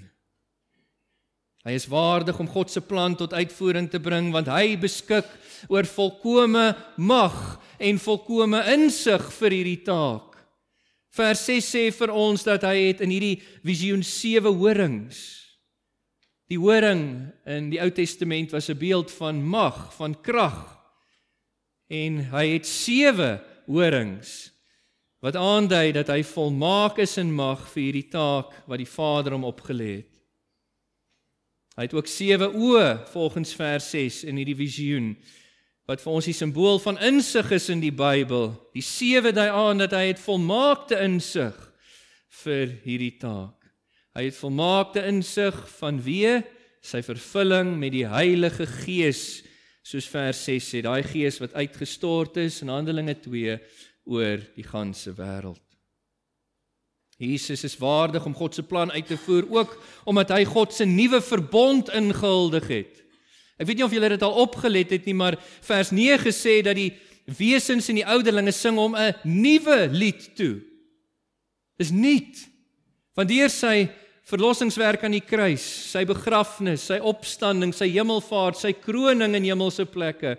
Hy 1.61 1.75
is 1.77 1.85
waardig 1.91 2.39
om 2.41 2.49
God 2.49 2.71
se 2.73 2.81
plan 2.81 3.13
tot 3.13 3.35
uitvoering 3.37 3.85
te 3.91 4.01
bring 4.01 4.31
want 4.33 4.49
hy 4.49 4.73
beskik 4.81 5.27
oor 5.69 5.85
volkomme 5.85 6.71
mag 6.97 7.37
en 7.77 8.01
volkomme 8.01 8.63
insig 8.73 9.27
vir 9.37 9.57
hierdie 9.59 9.83
taak. 9.85 10.39
Vers 11.13 11.43
6 11.45 11.69
sê 11.75 11.83
vir 11.93 12.15
ons 12.15 12.47
dat 12.47 12.65
hy 12.65 12.87
het 12.87 13.03
in 13.05 13.13
hierdie 13.13 13.37
visioen 13.67 14.01
sewe 14.01 14.49
horings. 14.57 15.40
Die 16.51 16.59
horing 16.59 17.31
in 17.47 17.69
die 17.71 17.79
Ou 17.79 17.87
Testament 17.95 18.51
was 18.51 18.67
'n 18.69 18.77
beeld 18.77 19.11
van 19.11 19.39
mag, 19.43 19.93
van 19.95 20.21
krag. 20.21 20.79
En 21.87 22.29
hy 22.31 22.45
het 22.47 22.67
sewe 22.67 23.39
horings 23.65 24.51
wat 25.21 25.35
aandui 25.35 25.91
dat 25.91 26.07
hy 26.07 26.23
volmaak 26.23 26.97
is 26.97 27.17
in 27.17 27.31
mag 27.33 27.69
vir 27.71 27.83
hierdie 27.83 28.09
taak 28.09 28.51
wat 28.67 28.77
die 28.77 28.89
Vader 28.89 29.31
hom 29.31 29.45
opgelê 29.45 29.95
het. 29.95 30.13
Hy 31.77 31.83
het 31.87 31.93
ook 31.93 32.07
sewe 32.07 32.49
oë 32.51 33.07
volgens 33.13 33.53
vers 33.55 33.89
6 33.89 34.23
in 34.23 34.35
hierdie 34.35 34.57
visioen 34.57 35.15
wat 35.87 36.01
vir 36.01 36.13
ons 36.13 36.25
die 36.25 36.33
simbool 36.33 36.79
van 36.79 36.97
insig 36.97 37.51
is 37.51 37.69
in 37.69 37.79
die 37.79 37.91
Bybel. 37.91 38.51
Die 38.73 38.83
sewe 38.83 39.31
dui 39.31 39.47
aan 39.49 39.77
dat 39.77 39.91
hy 39.91 40.07
het 40.11 40.19
volmaakte 40.19 40.99
insig 40.99 41.55
vir 42.43 42.67
hierdie 42.83 43.17
taak. 43.17 43.60
Hy 44.11 44.25
het 44.27 44.35
volmaakte 44.35 45.05
insig 45.07 45.55
van 45.77 46.01
wie 46.03 46.41
sy 46.83 46.99
vervulling 47.05 47.77
met 47.79 47.93
die 47.93 48.07
Heilige 48.09 48.65
Gees 48.67 49.41
soos 49.87 50.07
vers 50.11 50.41
6 50.45 50.67
sê, 50.67 50.81
daai 50.83 51.01
Gees 51.05 51.39
wat 51.41 51.55
uitgestort 51.55 52.35
is 52.41 52.59
in 52.61 52.73
Handelinge 52.73 53.15
2 53.23 53.55
oor 54.11 54.41
die 54.57 54.65
ganse 54.67 55.13
wêreld. 55.15 55.61
Jesus 57.21 57.63
is 57.63 57.77
waardig 57.77 58.25
om 58.25 58.35
God 58.35 58.57
se 58.57 58.65
plan 58.65 58.91
uit 58.91 59.07
te 59.07 59.17
voer 59.17 59.45
ook 59.49 59.77
omdat 60.09 60.33
hy 60.35 60.43
God 60.49 60.73
se 60.73 60.85
nuwe 60.89 61.21
verbond 61.21 61.93
ingehuldig 61.93 62.67
het. 62.67 62.99
Ek 63.61 63.69
weet 63.69 63.77
nie 63.77 63.85
of 63.85 63.93
julle 63.93 64.09
dit 64.09 64.25
al 64.25 64.39
opgelet 64.41 64.91
het 64.91 65.07
nie, 65.07 65.15
maar 65.15 65.37
vers 65.63 65.93
9 65.93 66.33
sê 66.33 66.59
dat 66.65 66.75
die 66.75 66.91
wesens 67.37 67.87
en 67.93 68.01
die 68.01 68.07
ouderlinge 68.09 68.51
sing 68.51 68.75
hom 68.81 68.97
'n 68.97 69.13
nuwe 69.23 69.87
lied 69.93 70.35
toe. 70.35 70.59
Dis 71.77 71.93
nuut. 71.93 72.49
Want 73.15 73.29
deur 73.29 73.49
sy 73.49 73.89
verlossingswerk 74.31 75.03
aan 75.05 75.17
die 75.17 75.25
kruis, 75.25 75.63
sy 75.91 76.05
begrafnis, 76.07 76.87
sy 76.87 77.01
opstanding, 77.03 77.73
sy 77.75 77.89
hemelvaart, 77.91 78.59
sy 78.61 78.73
kroning 78.79 79.35
in 79.37 79.49
hemelse 79.49 79.85
plekke, 79.91 80.37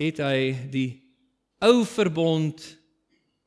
het 0.00 0.20
hy 0.24 0.52
die 0.72 0.88
ou 1.60 1.82
verbond 1.84 2.62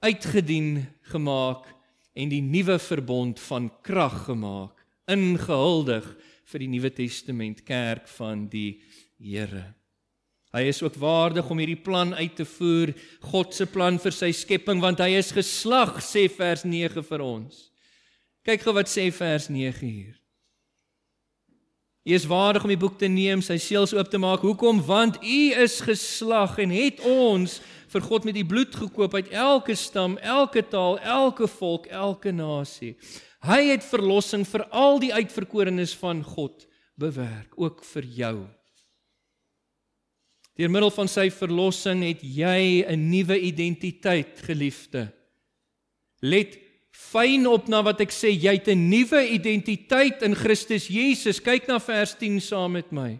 uitgedien 0.03 0.83
gemaak 1.09 1.65
en 2.13 2.29
die 2.29 2.43
nuwe 2.45 2.77
verbond 2.81 3.41
van 3.47 3.71
krag 3.85 4.27
gemaak, 4.27 4.77
ingehuldig 5.09 6.05
vir 6.51 6.61
die 6.61 6.69
Nuwe 6.69 6.91
Testament 6.93 7.63
kerk 7.65 8.05
van 8.19 8.45
die 8.51 8.77
Here. 9.23 9.71
Hy 10.53 10.67
is 10.69 10.83
ook 10.83 10.97
waardig 11.01 11.47
om 11.49 11.57
hierdie 11.57 11.79
plan 11.81 12.11
uit 12.13 12.35
te 12.37 12.45
voer, 12.45 12.91
God 13.31 13.55
se 13.55 13.65
plan 13.65 13.97
vir 13.97 14.13
sy 14.13 14.29
skepping 14.35 14.83
want 14.83 15.01
hy 15.01 15.15
is 15.17 15.31
geslag 15.33 15.97
sê 16.05 16.27
vers 16.29 16.65
9 16.67 17.01
vir 17.07 17.23
ons. 17.25 17.72
Kyk 18.43 18.65
gou 18.65 18.73
wat 18.75 18.91
sê 18.91 19.07
vers 19.15 19.47
9 19.47 19.87
hier. 19.87 20.15
Hy 22.03 22.17
is 22.17 22.25
waardig 22.27 22.65
om 22.65 22.71
die 22.73 22.79
boek 22.79 22.97
te 22.99 23.07
neem, 23.07 23.39
sy 23.39 23.55
seels 23.63 23.93
oop 23.95 24.09
te 24.11 24.19
maak. 24.19 24.41
Hoekom? 24.43 24.81
Want 24.83 25.21
u 25.23 25.39
is 25.63 25.77
geslag 25.79 26.57
en 26.59 26.73
het 26.75 26.99
ons 27.07 27.61
vir 27.93 28.03
God 28.03 28.25
met 28.27 28.35
die 28.35 28.47
bloed 28.47 28.75
gekoop 28.75 29.15
uit 29.15 29.29
elke 29.31 29.75
stam, 29.79 30.17
elke 30.19 30.65
taal, 30.67 30.97
elke 30.99 31.47
volk, 31.47 31.87
elke 31.87 32.33
nasie. 32.35 32.97
Hy 33.47 33.61
het 33.69 33.87
verlossing 33.87 34.43
vir 34.47 34.65
al 34.75 34.99
die 34.99 35.13
uitverkorenes 35.15 35.95
van 36.01 36.19
God 36.27 36.67
bewerk, 36.99 37.55
ook 37.55 37.85
vir 37.93 38.09
jou. 38.17 38.35
Deur 40.59 40.69
middel 40.69 40.91
van 40.93 41.09
sy 41.09 41.29
verlossing 41.33 42.03
het 42.03 42.19
jy 42.21 42.83
'n 42.83 43.09
nuwe 43.09 43.39
identiteit, 43.39 44.43
geliefde. 44.43 45.07
Let 46.21 46.59
fyn 46.93 47.47
op 47.49 47.67
na 47.67 47.81
wat 47.83 48.01
ek 48.05 48.13
sê, 48.13 48.31
jy 48.31 48.53
het 48.53 48.69
'n 48.69 48.89
nuwe 48.89 49.27
identiteit 49.33 50.21
in 50.21 50.35
Christus 50.35 50.87
Jesus. 50.87 51.41
Kyk 51.41 51.67
na 51.67 51.79
vers 51.79 52.13
10 52.15 52.39
saam 52.39 52.71
met 52.71 52.91
my. 52.91 53.19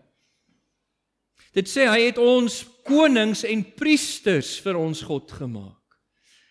Dit 1.54 1.68
sê 1.68 1.86
hy 1.90 2.10
het 2.10 2.18
ons 2.18 2.66
konings 2.86 3.44
en 3.44 3.64
priesters 3.78 4.60
vir 4.60 4.78
ons 4.78 5.02
God 5.02 5.32
gemaak. 5.32 5.84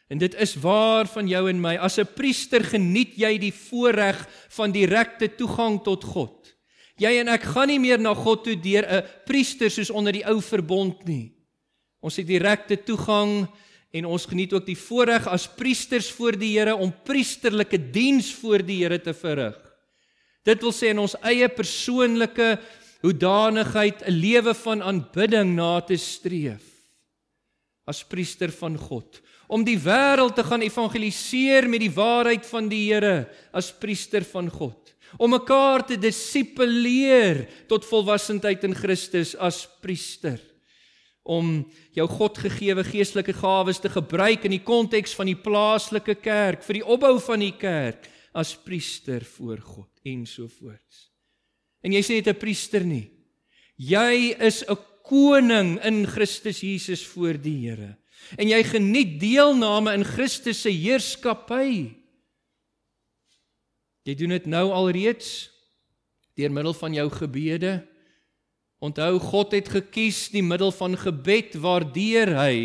En 0.09 0.19
dit 0.19 0.35
is 0.35 0.55
waar 0.61 1.09
van 1.09 1.29
jou 1.29 1.49
en 1.49 1.61
my. 1.61 1.77
As 1.77 1.99
'n 1.99 2.07
priester 2.15 2.63
geniet 2.65 3.17
jy 3.17 3.39
die 3.39 3.53
voorreg 3.53 4.29
van 4.49 4.73
direkte 4.73 5.29
toegang 5.29 5.83
tot 5.83 6.05
God. 6.05 6.55
Jy 6.97 7.19
en 7.21 7.29
ek 7.29 7.43
gaan 7.43 7.69
nie 7.69 7.79
meer 7.79 7.99
na 7.99 8.15
God 8.15 8.45
toe 8.45 8.57
deur 8.57 8.85
'n 8.85 9.05
priester 9.25 9.71
soos 9.71 9.91
onder 9.91 10.13
die 10.13 10.27
ou 10.27 10.41
verbond 10.41 11.05
nie. 11.05 11.33
Ons 12.03 12.17
het 12.17 12.27
direkte 12.27 12.77
toegang 12.77 13.49
en 13.93 14.09
ons 14.09 14.25
geniet 14.27 14.53
ook 14.57 14.65
die 14.67 14.79
voorreg 14.79 15.27
as 15.29 15.51
priesters 15.53 16.09
voor 16.17 16.37
die 16.41 16.55
Here 16.57 16.75
om 16.77 16.93
priesterlike 17.05 17.79
diens 17.93 18.31
voor 18.41 18.65
die 18.65 18.81
Here 18.81 18.99
te 18.99 19.13
verrig. 19.13 19.59
Dit 20.49 20.63
wil 20.65 20.73
sê 20.75 20.91
in 20.91 21.03
ons 21.03 21.15
eie 21.21 21.47
persoonlike 21.53 22.57
hoedanigheid 23.03 24.03
'n 24.07 24.15
lewe 24.17 24.55
van 24.55 24.83
aanbidding 24.83 25.55
na 25.55 25.81
te 25.81 25.97
streef 25.97 26.65
as 27.87 28.05
priester 28.05 28.51
van 28.51 28.77
God. 28.79 29.21
Om 29.49 29.65
die 29.65 29.79
wêreld 29.79 30.35
te 30.35 30.45
gaan 30.45 30.63
evangeliseer 30.63 31.69
met 31.69 31.81
die 31.81 31.91
waarheid 31.91 32.47
van 32.47 32.69
die 32.69 32.93
Here 32.93 33.29
as 33.53 33.73
priester 33.73 34.25
van 34.25 34.49
God. 34.49 34.95
Om 35.19 35.31
mekaar 35.31 35.85
te 35.87 35.99
disipuleer 35.99 37.47
tot 37.69 37.85
volwassenheid 37.85 38.65
in 38.65 38.75
Christus 38.75 39.37
as 39.37 39.69
priester 39.83 40.41
om 41.23 41.63
jou 41.95 42.07
Godgegewe 42.09 42.85
geestelike 42.85 43.33
gawes 43.33 43.79
te 43.79 43.91
gebruik 43.93 44.45
in 44.45 44.57
die 44.57 44.65
konteks 44.65 45.15
van 45.15 45.31
die 45.31 45.39
plaaslike 45.39 46.17
kerk 46.23 46.65
vir 46.67 46.81
die 46.81 46.87
opbou 46.87 47.15
van 47.23 47.45
die 47.45 47.55
kerk 47.55 48.09
as 48.35 48.55
priester 48.57 49.25
voor 49.37 49.61
God 49.61 49.91
ensovoorts. 50.09 51.11
En 51.83 51.93
jy 51.93 52.03
sê 52.03 52.19
net 52.19 52.29
'n 52.29 52.39
priester 52.39 52.85
nie. 52.85 53.11
Jy 53.77 54.35
is 54.39 54.65
'n 54.69 54.77
koning 55.03 55.79
in 55.85 56.07
Christus 56.07 56.61
Jesus 56.61 57.07
voor 57.07 57.35
die 57.41 57.69
Here. 57.69 57.97
En 58.39 58.49
jy 58.49 58.63
geniet 58.65 59.21
deelname 59.21 59.93
in 59.95 60.05
Christus 60.05 60.63
se 60.63 60.71
heerskappy. 60.71 61.93
Jy 64.03 64.15
doen 64.15 64.29
dit 64.29 64.47
nou 64.47 64.71
alreeds 64.71 65.51
deur 66.35 66.51
middel 66.51 66.75
van 66.75 66.95
jou 66.95 67.11
gebede. 67.11 67.89
Onthou 68.83 69.21
God 69.23 69.53
het 69.55 69.69
gekies 69.71 70.25
die 70.35 70.43
middel 70.43 70.73
van 70.75 70.97
gebed 70.99 71.55
waardeur 71.63 72.33
hy 72.35 72.57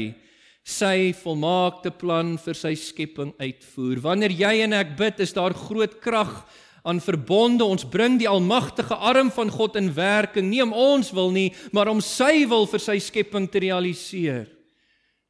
sy 0.67 1.13
volmaakte 1.15 1.93
plan 1.95 2.33
vir 2.41 2.57
sy 2.57 2.73
skepping 2.75 3.35
uitvoer. 3.39 4.01
Wanneer 4.03 4.33
jy 4.35 4.53
en 4.65 4.73
ek 4.75 4.95
bid, 4.99 5.21
is 5.23 5.35
daar 5.35 5.55
groot 5.55 5.93
krag 6.03 6.33
aan 6.87 6.99
verbonde. 7.03 7.63
Ons 7.63 7.85
bring 7.87 8.17
die 8.19 8.27
almagtige 8.27 8.97
arm 8.97 9.29
van 9.31 9.51
God 9.53 9.77
in 9.79 9.91
werking, 9.95 10.49
nie 10.49 10.63
om 10.65 10.73
ons 10.75 11.13
wil 11.15 11.31
nie, 11.31 11.51
maar 11.71 11.91
om 11.91 12.01
sy 12.03 12.47
wil 12.49 12.67
vir 12.67 12.83
sy 12.83 12.97
skepping 13.03 13.47
te 13.51 13.61
realiseer. 13.63 14.49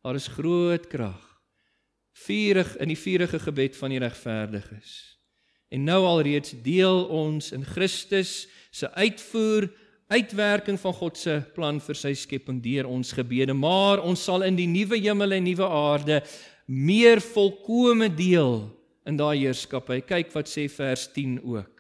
Daar 0.06 0.18
is 0.18 0.30
groot 0.32 0.88
krag. 0.90 1.22
Vurig 2.24 2.72
in 2.82 2.90
die 2.90 2.98
vurige 2.98 3.42
gebed 3.44 3.76
van 3.78 3.94
die 3.94 4.02
regverdiges. 4.02 4.96
En 5.70 5.84
nou 5.86 6.00
alreeds 6.08 6.56
deel 6.64 7.04
ons 7.12 7.52
in 7.54 7.68
Christus 7.68 8.48
se 8.72 8.90
uitvoer 8.96 9.68
uitwerking 10.08 10.80
van 10.80 10.94
God 10.94 11.18
se 11.20 11.40
plan 11.56 11.80
vir 11.84 12.00
sy 12.00 12.14
skepping 12.16 12.62
deur 12.64 12.88
ons 12.88 13.12
gebede, 13.16 13.54
maar 13.54 14.00
ons 14.00 14.24
sal 14.24 14.46
in 14.48 14.56
die 14.56 14.70
nuwe 14.70 15.00
hemel 15.04 15.36
en 15.36 15.44
nuwe 15.44 15.68
aarde 15.68 16.22
meer 16.68 17.20
volkome 17.24 18.08
deel 18.12 18.62
in 19.08 19.20
daai 19.20 19.38
heerskappy. 19.40 20.02
Kyk 20.08 20.32
wat 20.36 20.52
sê 20.52 20.68
vers 20.72 21.08
10 21.16 21.42
ook. 21.44 21.74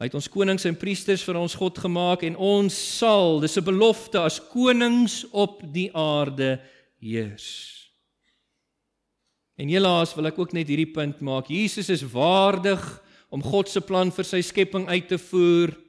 Hy 0.00 0.08
het 0.08 0.16
ons 0.18 0.28
konings 0.28 0.66
en 0.68 0.76
priesters 0.76 1.22
vir 1.24 1.38
ons 1.38 1.54
God 1.56 1.78
gemaak 1.80 2.24
en 2.26 2.34
ons 2.36 2.74
sal, 2.74 3.38
dis 3.40 3.56
'n 3.56 3.64
belofte 3.64 4.18
as 4.18 4.40
konings 4.40 5.24
op 5.32 5.62
die 5.72 5.90
aarde 5.94 6.60
heers. 7.00 7.72
En 9.56 9.68
helaas 9.68 10.14
wil 10.16 10.26
ek 10.26 10.38
ook 10.38 10.52
net 10.52 10.68
hierdie 10.68 10.92
punt 10.92 11.20
maak. 11.20 11.48
Jesus 11.48 11.88
is 11.88 12.02
waardig 12.02 12.82
om 13.30 13.42
God 13.42 13.68
se 13.68 13.80
plan 13.80 14.10
vir 14.10 14.24
sy 14.24 14.40
skepping 14.42 14.88
uit 14.88 15.08
te 15.08 15.18
voer, 15.18 15.83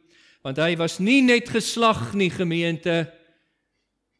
want 0.45 0.61
hy 0.61 0.75
was 0.77 0.99
nie 1.01 1.23
net 1.25 1.49
geslag 1.49 2.11
nie, 2.13 2.29
gemeente. 2.29 3.07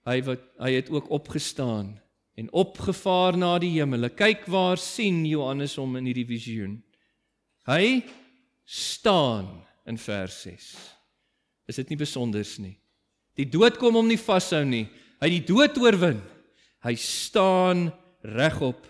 Hy 0.10 0.18
wat 0.26 0.42
hy 0.62 0.72
het 0.80 0.90
ook 0.94 1.12
opgestaan 1.14 1.94
en 2.36 2.50
opgevaar 2.50 3.38
na 3.38 3.56
die 3.62 3.76
hemele. 3.78 4.10
Kyk 4.10 4.48
waar 4.52 4.82
sien 4.82 5.22
Johannes 5.30 5.78
hom 5.78 5.96
in 6.00 6.10
hierdie 6.10 6.28
visioen. 6.28 6.80
Hy 7.70 8.02
staan 8.66 9.48
in 9.86 10.02
vers 10.02 10.42
6. 10.48 10.74
Is 11.70 11.80
dit 11.82 11.94
nie 11.94 12.02
besonders 12.02 12.58
nie? 12.62 12.76
Die 13.38 13.48
dood 13.50 13.78
kom 13.82 13.98
hom 13.98 14.10
nie 14.10 14.20
vashou 14.22 14.64
nie. 14.66 14.86
Hy 15.22 15.30
die 15.30 15.46
dood 15.46 15.78
oorwin. 15.82 16.20
Hy 16.86 16.94
staan 17.02 17.90
regop 18.26 18.82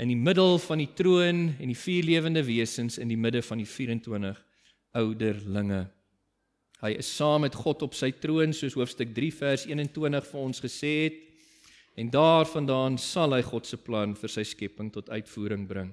in 0.00 0.08
die 0.08 0.18
middel 0.18 0.56
van 0.60 0.80
die 0.80 0.92
troon 0.96 1.50
en 1.52 1.68
die 1.68 1.78
vier 1.78 2.04
lewende 2.08 2.42
wesens 2.44 2.98
in 3.00 3.12
die 3.12 3.20
midde 3.20 3.44
van 3.44 3.60
die 3.60 3.68
24 3.68 4.40
ouderlinge. 4.96 5.86
Hy 6.82 6.96
is 6.98 7.10
saam 7.14 7.44
met 7.44 7.54
God 7.54 7.84
op 7.86 7.94
sy 7.94 8.10
troon 8.18 8.50
soos 8.56 8.74
hoofstuk 8.74 9.12
3 9.14 9.30
vers 9.38 9.66
21 9.70 10.24
vir 10.32 10.40
ons 10.40 10.62
gesê 10.64 10.94
het 11.04 11.20
en 12.00 12.08
daarvandaan 12.10 12.96
sal 12.98 13.36
hy 13.36 13.42
God 13.46 13.68
se 13.68 13.78
plan 13.78 14.16
vir 14.18 14.32
sy 14.32 14.42
skepping 14.48 14.88
tot 14.90 15.12
uitvoering 15.12 15.68
bring. 15.68 15.92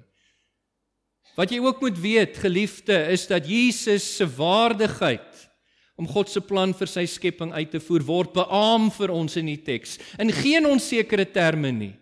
Wat 1.36 1.52
jy 1.52 1.60
ook 1.62 1.78
moet 1.84 1.98
weet, 2.00 2.40
geliefde, 2.42 2.96
is 3.12 3.28
dat 3.30 3.46
Jesus 3.46 4.02
se 4.16 4.26
waardigheid 4.26 5.46
om 6.00 6.08
God 6.10 6.32
se 6.32 6.40
plan 6.42 6.72
vir 6.74 6.90
sy 6.90 7.04
skepping 7.06 7.52
uit 7.54 7.70
te 7.70 7.78
voer 7.84 8.02
word 8.08 8.34
beamoen 8.34 8.90
vir 8.96 9.12
ons 9.14 9.36
in 9.38 9.50
die 9.52 9.60
teks 9.62 9.98
in 10.18 10.32
geen 10.34 10.66
onsekere 10.66 11.28
terme 11.30 11.70
nie. 11.76 11.94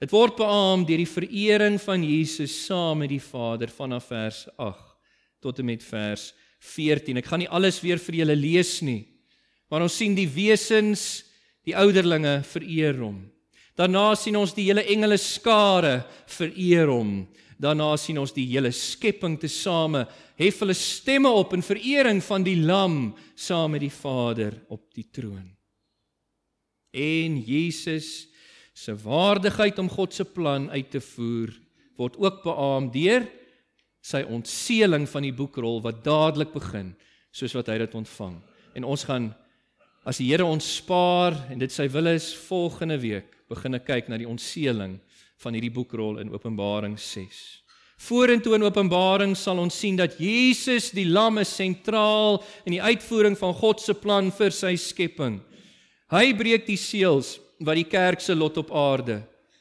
Dit 0.00 0.14
word 0.14 0.38
beamoen 0.38 0.86
deur 0.88 1.02
die 1.02 1.10
verering 1.10 1.76
van 1.82 2.06
Jesus 2.06 2.54
saam 2.64 3.02
met 3.02 3.12
die 3.12 3.20
Vader 3.20 3.68
vanaf 3.68 4.08
vers 4.08 4.46
8 4.56 4.86
tot 5.44 5.60
en 5.60 5.68
met 5.68 5.84
vers 5.84 6.30
14. 6.60 7.18
Ek 7.20 7.28
gaan 7.30 7.42
nie 7.42 7.50
alles 7.50 7.80
weer 7.82 8.00
vir 8.02 8.20
julle 8.22 8.36
lees 8.36 8.78
nie. 8.84 9.02
Maar 9.70 9.86
ons 9.86 9.96
sien 9.96 10.14
die 10.16 10.28
wesens, 10.28 11.24
die 11.66 11.76
ouderlinge 11.78 12.40
vereer 12.46 12.98
hom. 13.00 13.22
Daarna 13.78 14.12
sien 14.18 14.36
ons 14.36 14.52
die 14.56 14.66
hele 14.68 14.84
engele 14.92 15.16
skare 15.20 16.00
vereer 16.28 16.90
hom. 16.90 17.22
Daarna 17.60 17.92
sien 18.00 18.18
ons 18.20 18.32
die 18.36 18.46
hele 18.50 18.72
skepping 18.72 19.36
tesame 19.40 20.06
hef 20.40 20.62
hulle 20.62 20.76
stemme 20.76 21.28
op 21.36 21.52
in 21.56 21.64
verering 21.64 22.22
van 22.24 22.44
die 22.44 22.56
lam 22.56 23.10
saam 23.36 23.74
met 23.74 23.84
die 23.84 23.92
Vader 23.92 24.56
op 24.72 24.86
die 24.96 25.04
troon. 25.12 25.50
En 26.96 27.36
Jesus 27.44 28.30
se 28.74 28.94
waardigheid 28.96 29.78
om 29.78 29.90
God 29.92 30.16
se 30.16 30.24
plan 30.24 30.70
uit 30.72 30.88
te 30.90 31.02
voer 31.04 31.52
word 32.00 32.16
ook 32.16 32.40
beamoen 32.46 32.88
deur 32.94 33.26
sy 34.00 34.22
ontseeling 34.24 35.06
van 35.08 35.26
die 35.26 35.34
boekrol 35.36 35.80
wat 35.84 36.02
dadelik 36.04 36.52
begin 36.54 36.94
soos 37.32 37.54
wat 37.54 37.68
hy 37.70 37.78
dit 37.82 37.94
ontvang. 37.94 38.38
En 38.74 38.86
ons 38.88 39.04
gaan 39.04 39.30
as 40.08 40.18
die 40.18 40.30
Here 40.30 40.46
ons 40.46 40.66
spaar 40.80 41.36
en 41.52 41.60
dit 41.60 41.72
sy 41.72 41.86
wil 41.92 42.08
is 42.14 42.32
volgende 42.48 42.96
week 43.00 43.36
begine 43.50 43.80
kyk 43.82 44.08
na 44.08 44.18
die 44.20 44.28
ontseeling 44.28 44.98
van 45.40 45.56
hierdie 45.56 45.72
boekrol 45.74 46.20
in 46.22 46.32
Openbaring 46.32 46.96
6. 46.98 47.60
Vorentoe 48.00 48.56
in 48.56 48.64
Openbaring 48.64 49.34
sal 49.36 49.60
ons 49.60 49.76
sien 49.76 49.98
dat 49.98 50.16
Jesus 50.20 50.88
die 50.96 51.04
lam 51.04 51.40
is 51.42 51.52
sentraal 51.52 52.38
in 52.64 52.78
die 52.78 52.82
uitvoering 52.82 53.36
van 53.36 53.52
God 53.58 53.82
se 53.82 53.92
plan 53.92 54.30
vir 54.32 54.54
sy 54.56 54.72
skepping. 54.80 55.36
Hy 56.10 56.32
breek 56.38 56.64
die 56.66 56.80
seels 56.80 57.36
wat 57.60 57.76
die 57.76 57.88
kerk 57.88 58.24
se 58.24 58.34
lot 58.34 58.56
op 58.62 58.72
aarde 58.72 59.20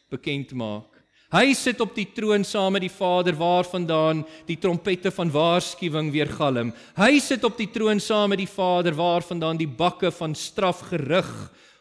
bekend 0.10 0.56
maak. 0.56 0.89
Hy 1.30 1.52
sit 1.54 1.78
op 1.84 1.92
die 1.94 2.08
troon 2.10 2.42
saam 2.42 2.74
met 2.74 2.82
die 2.82 2.90
Vader 2.90 3.36
waarvandaan 3.38 4.24
die 4.48 4.58
trompette 4.58 5.12
van 5.14 5.30
waarskuwing 5.30 6.10
weer 6.10 6.32
galm. 6.34 6.72
Hy 6.98 7.20
sit 7.22 7.44
op 7.46 7.58
die 7.60 7.70
troon 7.70 8.02
saam 8.02 8.32
met 8.34 8.42
die 8.42 8.50
Vader 8.50 8.98
waarvandaan 8.98 9.60
die 9.60 9.70
bakke 9.70 10.10
van 10.10 10.34
straf 10.34 10.82
gerig 10.90 11.30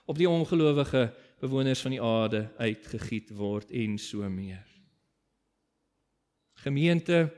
op 0.05 0.21
die 0.21 0.29
ongelowige 0.29 1.07
bewoners 1.41 1.81
van 1.81 1.95
die 1.97 2.03
aarde 2.03 2.43
uitgegiet 2.59 3.33
word 3.33 3.73
en 3.73 3.97
so 3.97 4.29
meer. 4.29 4.67
Gemeente, 6.61 7.29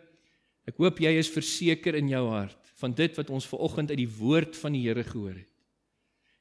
ek 0.67 0.83
hoop 0.83 0.99
jy 0.99 1.13
is 1.21 1.31
verseker 1.31 1.95
in 1.95 2.11
jou 2.11 2.25
hart 2.33 2.59
van 2.81 2.97
dit 2.97 3.15
wat 3.21 3.31
ons 3.31 3.47
ver 3.47 3.63
oggend 3.69 3.93
uit 3.93 4.01
die 4.03 4.13
woord 4.19 4.59
van 4.59 4.75
die 4.75 4.83
Here 4.89 5.05
gehoor 5.05 5.37
het. 5.37 5.50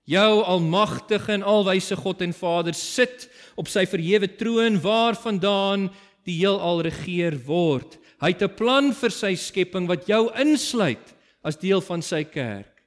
Jou 0.10 0.42
almagtige 0.42 1.36
en 1.36 1.46
alwyse 1.46 1.94
God 2.00 2.24
en 2.26 2.34
Vader 2.34 2.74
sit 2.74 3.28
op 3.60 3.70
sy 3.70 3.84
verhewe 3.86 4.30
troon 4.40 4.80
waarvandaan 4.82 5.90
die 6.26 6.40
heelal 6.40 6.82
regeer 6.88 7.38
word. 7.46 8.00
Hy 8.20 8.34
het 8.34 8.42
'n 8.42 8.56
plan 8.56 8.92
vir 8.94 9.12
sy 9.12 9.36
skepping 9.36 9.88
wat 9.88 10.08
jou 10.08 10.32
insluit 10.34 11.14
as 11.44 11.58
deel 11.58 11.82
van 11.82 12.02
sy 12.02 12.24
kerk. 12.24 12.82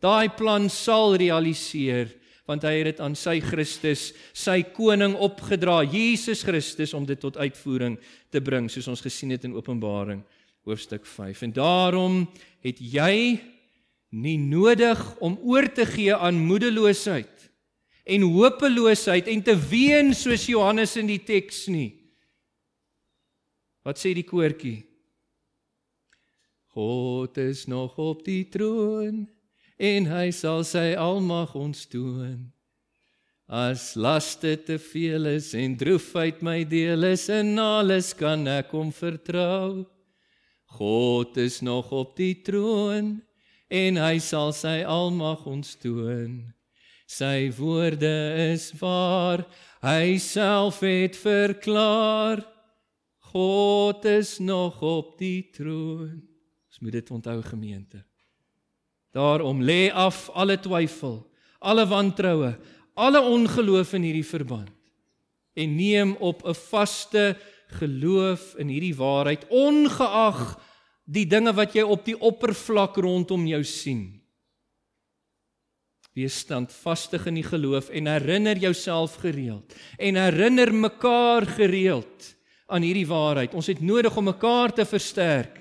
Daai 0.00 0.28
plan 0.28 0.68
sal 0.68 1.16
realiseer 1.16 2.08
want 2.46 2.62
hy 2.62 2.72
het 2.78 2.84
dit 2.84 3.00
aan 3.00 3.14
sy 3.14 3.40
Christus, 3.40 4.12
sy 4.34 4.62
koning 4.62 5.14
opgedra, 5.16 5.82
Jesus 5.82 6.42
Christus 6.42 6.92
om 6.94 7.06
dit 7.06 7.20
tot 7.20 7.36
uitvoering 7.36 7.96
te 8.30 8.40
bring 8.40 8.68
soos 8.68 8.88
ons 8.88 9.00
gesien 9.00 9.30
het 9.30 9.44
in 9.44 9.54
Openbaring 9.54 10.22
hoofstuk 10.64 11.06
5. 11.06 11.42
En 11.42 11.52
daarom 11.52 12.28
het 12.60 12.78
jy 12.80 13.40
nie 14.14 14.38
nodig 14.38 15.00
om 15.24 15.34
oor 15.42 15.66
te 15.74 15.86
gee 15.88 16.14
aan 16.14 16.38
moedeloosheid 16.46 17.50
en 18.04 18.26
hopeloosheid 18.34 19.28
en 19.32 19.42
te 19.42 19.54
ween 19.56 20.12
soos 20.14 20.46
Johannes 20.46 20.94
in 21.00 21.08
die 21.08 21.22
teks 21.24 21.64
nie. 21.72 21.90
Wat 23.84 23.98
sê 24.00 24.12
die 24.16 24.26
koortjie? 24.28 24.82
God 26.74 27.38
is 27.40 27.64
nog 27.70 27.96
op 28.02 28.24
die 28.26 28.44
troon 28.50 29.24
en 29.80 30.08
hy 30.10 30.28
sal 30.34 30.64
sy 30.68 30.92
almag 30.98 31.54
ons 31.58 31.84
toon. 31.90 32.50
As 33.44 33.92
laste 34.00 34.54
te 34.64 34.78
veel 34.80 35.28
is 35.34 35.52
en 35.58 35.76
droefheid 35.80 36.40
my 36.44 36.62
deel 36.68 37.10
is 37.12 37.26
en 37.32 37.58
alles 37.60 38.14
kan 38.16 38.46
ek 38.48 38.72
hom 38.72 38.92
vertrou. 38.94 39.84
God 40.78 41.36
is 41.38 41.60
nog 41.62 41.92
op 41.94 42.16
die 42.18 42.34
troon 42.42 43.18
en 43.68 43.96
hy 43.96 44.18
sal 44.18 44.52
sy 44.52 44.82
almag 44.86 45.46
ons 45.46 45.74
toon. 45.80 46.42
Sy 47.06 47.50
woorde 47.56 48.12
is 48.52 48.70
waar, 48.80 49.44
hy 49.84 50.16
self 50.18 50.80
het 50.84 51.16
verklaar. 51.20 52.44
God 53.34 54.04
is 54.04 54.38
nog 54.38 54.80
op 54.82 55.18
die 55.18 55.50
troon. 55.52 56.22
Ons 56.70 56.80
moet 56.80 56.96
dit 56.96 57.10
onthou 57.10 57.40
gemeente. 57.42 58.04
Daarom 59.14 59.60
lê 59.62 59.92
af 59.92 60.26
alle 60.34 60.56
twyfel, 60.58 61.20
alle 61.58 61.84
wantroue, 61.86 62.54
alle 62.94 63.20
ongeloof 63.20 63.92
in 63.98 64.08
hierdie 64.08 64.26
verband 64.26 64.72
en 65.54 65.74
neem 65.76 66.16
op 66.18 66.42
'n 66.42 66.54
vaste 66.54 67.36
geloof 67.66 68.54
in 68.54 68.68
hierdie 68.68 68.96
waarheid 68.96 69.46
ongeag 69.48 70.60
die 71.04 71.26
dinge 71.28 71.52
wat 71.56 71.74
jy 71.76 71.84
op 71.84 72.04
die 72.06 72.16
oppervlak 72.16 72.96
rondom 73.04 73.46
jou 73.48 73.62
sien. 73.68 74.04
Wees 76.14 76.36
standvastig 76.44 77.26
in 77.26 77.40
die 77.40 77.46
geloof 77.46 77.90
en 77.90 78.06
herinner 78.06 78.58
jouself 78.62 79.18
gereeld 79.24 79.74
en 79.98 80.16
herinner 80.16 80.70
mekaar 80.72 81.46
gereeld 81.56 82.30
aan 82.70 82.86
hierdie 82.86 83.08
waarheid. 83.08 83.54
Ons 83.54 83.68
het 83.72 83.82
nodig 83.82 84.14
om 84.16 84.30
mekaar 84.30 84.72
te 84.72 84.86
versterk 84.86 85.58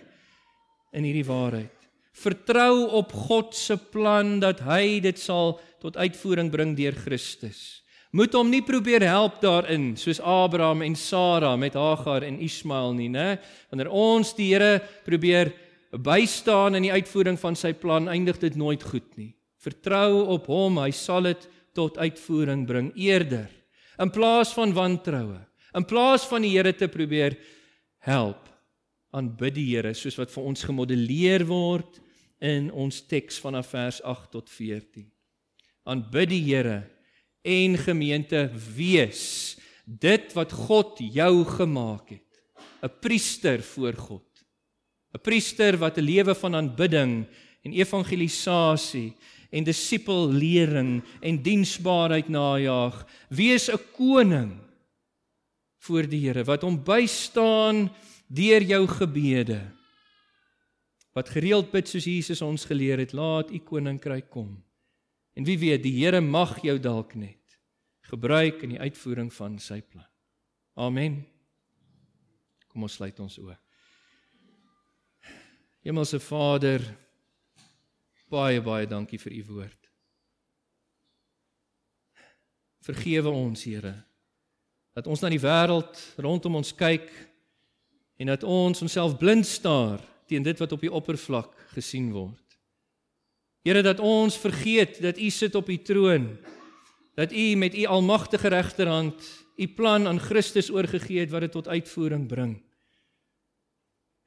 in 0.94 1.04
hierdie 1.04 1.26
waarheid. 1.26 1.74
Vertrou 2.14 2.86
op 2.94 3.12
God 3.28 3.56
se 3.58 3.78
plan 3.78 4.38
dat 4.40 4.62
hy 4.68 5.02
dit 5.02 5.18
sal 5.20 5.58
tot 5.82 5.98
uitvoering 5.98 6.54
bring 6.54 6.78
deur 6.78 6.96
Christus 6.96 7.83
moet 8.14 8.36
hom 8.38 8.52
nie 8.54 8.62
probeer 8.62 9.02
help 9.10 9.40
daarin 9.42 9.94
soos 9.98 10.22
Abraham 10.22 10.84
en 10.86 10.96
Sara 10.96 11.56
met 11.58 11.74
Hagar 11.74 12.24
en 12.24 12.38
Ismael 12.46 12.94
nie, 12.94 13.10
né? 13.10 13.40
Wanneer 13.72 13.90
ons 13.90 14.36
die 14.38 14.52
Here 14.54 14.78
probeer 15.06 15.50
bystaan 15.94 16.78
in 16.78 16.88
die 16.88 16.94
uitvoering 16.94 17.40
van 17.42 17.58
sy 17.58 17.74
plan, 17.78 18.10
eindig 18.10 18.40
dit 18.42 18.56
nooit 18.58 18.84
goed 18.86 19.10
nie. 19.18 19.34
Vertrou 19.62 20.28
op 20.36 20.48
hom, 20.52 20.78
hy 20.82 20.92
sal 20.94 21.26
dit 21.30 21.50
tot 21.74 21.98
uitvoering 21.98 22.68
bring 22.70 22.92
eerder 23.00 23.50
in 24.02 24.14
plaas 24.14 24.54
van 24.54 24.74
wantroue. 24.74 25.42
In 25.74 25.86
plaas 25.90 26.26
van 26.30 26.46
die 26.46 26.54
Here 26.54 26.74
te 26.78 26.90
probeer 26.92 27.38
help, 28.06 28.46
aanbid 29.14 29.58
die 29.58 29.68
Here 29.72 29.94
soos 29.98 30.18
wat 30.22 30.34
vir 30.34 30.50
ons 30.54 30.66
gemodelleer 30.70 31.46
word 31.50 32.02
in 32.44 32.70
ons 32.70 33.02
teks 33.10 33.40
vanaf 33.42 33.72
vers 33.74 34.02
8 34.06 34.34
tot 34.38 34.50
14. 34.54 35.08
Aanbid 35.90 36.30
die 36.30 36.44
Here 36.46 36.82
en 37.44 37.78
gemeente 37.78 38.52
wees. 38.76 39.58
Dit 39.86 40.32
wat 40.34 40.52
God 40.52 40.98
jou 40.98 41.44
gemaak 41.46 42.10
het. 42.10 42.22
'n 42.84 42.92
priester 43.00 43.64
voor 43.64 43.94
God. 43.94 44.28
'n 45.14 45.22
priester 45.22 45.78
wat 45.78 45.98
'n 45.98 46.04
lewe 46.04 46.36
van 46.36 46.56
aanbidding 46.56 47.28
en 47.64 47.72
evangelisasie 47.72 49.16
en 49.52 49.64
disipellering 49.64 51.04
en 51.22 51.42
diensbaarheid 51.42 52.28
najag 52.28 53.06
wees 53.30 53.70
'n 53.70 53.80
koning 53.96 54.52
voor 55.78 56.08
die 56.08 56.28
Here 56.28 56.44
wat 56.44 56.62
hom 56.62 56.84
bystaan 56.84 57.92
deur 58.28 58.62
jou 58.62 58.88
gebede. 58.88 59.62
Wat 61.14 61.30
gereeld 61.30 61.72
bid 61.72 61.88
soos 61.88 62.04
Jesus 62.04 62.42
ons 62.42 62.66
geleer 62.66 62.98
het 62.98 63.14
laat 63.14 63.52
u 63.52 63.60
koninkryk 63.60 64.30
kom 64.30 64.64
En 65.34 65.46
wie 65.48 65.58
weet, 65.60 65.84
die 65.84 65.96
Here 65.98 66.22
mag 66.22 66.60
jou 66.62 66.78
dalk 66.80 67.16
net 67.18 67.40
gebruik 68.12 68.62
in 68.66 68.76
die 68.76 68.82
uitvoering 68.82 69.32
van 69.34 69.58
sy 69.62 69.80
plan. 69.82 70.06
Amen. 70.78 71.24
Kom 72.70 72.86
ons 72.86 72.98
sluit 73.00 73.18
ons 73.24 73.38
oë. 73.42 73.56
Hemelse 75.84 76.20
Vader, 76.24 76.84
baie 78.32 78.62
baie 78.64 78.88
dankie 78.90 79.20
vir 79.22 79.36
u 79.40 79.42
woord. 79.50 79.90
Vergewe 82.84 83.32
ons, 83.32 83.66
Here, 83.66 83.96
dat 84.94 85.08
ons 85.10 85.24
na 85.24 85.32
die 85.34 85.42
wêreld 85.42 86.00
rondom 86.22 86.60
ons 86.60 86.74
kyk 86.78 87.10
en 88.22 88.30
dat 88.30 88.46
ons 88.46 88.84
onsself 88.86 89.18
blind 89.18 89.48
staar 89.48 90.04
teen 90.30 90.46
dit 90.46 90.60
wat 90.60 90.76
op 90.76 90.84
die 90.84 90.92
oppervlak 90.92 91.52
gesien 91.74 92.12
word. 92.14 92.43
Here 93.64 93.82
dat 93.82 94.00
ons 94.04 94.36
vergeet 94.38 95.00
dat 95.02 95.18
U 95.18 95.30
sit 95.32 95.56
op 95.56 95.70
U 95.70 95.78
troon. 95.78 96.38
Dat 97.16 97.32
U 97.32 97.56
met 97.56 97.76
U 97.76 97.86
almagtige 97.86 98.48
regterhand 98.48 99.44
U 99.56 99.68
plan 99.68 100.08
aan 100.08 100.20
Christus 100.20 100.72
oorgegee 100.72 101.20
het 101.20 101.32
wat 101.32 101.42
dit 101.42 101.52
tot 101.52 101.68
uitvoering 101.68 102.28
bring. 102.28 102.58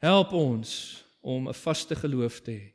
Help 0.01 0.33
ons 0.33 1.03
om 1.21 1.49
'n 1.49 1.55
vaste 1.55 1.95
geloof 1.95 2.41
te 2.41 2.51
hê. 2.51 2.73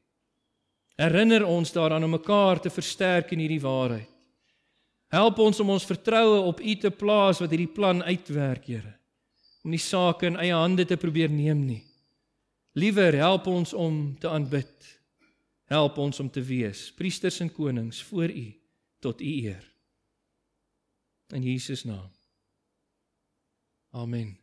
Herinner 0.96 1.46
ons 1.46 1.72
daaraan 1.72 2.04
om 2.04 2.10
mekaar 2.10 2.60
te 2.60 2.70
versterk 2.70 3.32
in 3.32 3.40
hierdie 3.40 3.62
waarheid. 3.62 4.10
Help 5.08 5.40
ons 5.40 5.60
om 5.60 5.70
ons 5.70 5.86
vertroue 5.86 6.40
op 6.40 6.60
U 6.60 6.76
te 6.76 6.92
plaas 6.92 7.40
wat 7.40 7.50
hierdie 7.50 7.74
plan 7.74 8.04
uitwerk, 8.04 8.66
Here. 8.66 9.00
Om 9.64 9.72
nie 9.72 9.80
sake 9.80 10.26
in 10.26 10.36
eie 10.36 10.54
hande 10.54 10.86
te 10.86 10.98
probeer 10.98 11.30
neem 11.30 11.66
nie. 11.66 11.84
Liewer 12.74 13.14
help 13.14 13.48
ons 13.48 13.74
om 13.74 14.20
te 14.20 14.30
aanbid 14.30 15.01
Help 15.72 15.98
ons 15.98 16.20
om 16.20 16.28
te 16.30 16.42
wees 16.44 16.90
priesters 16.94 17.40
en 17.40 17.52
konings 17.52 18.04
voor 18.04 18.30
U 18.30 18.48
tot 19.00 19.22
U 19.22 19.26
eer. 19.26 19.64
In 21.32 21.44
Jesus 21.44 21.84
naam. 21.84 22.12
Amen. 23.90 24.41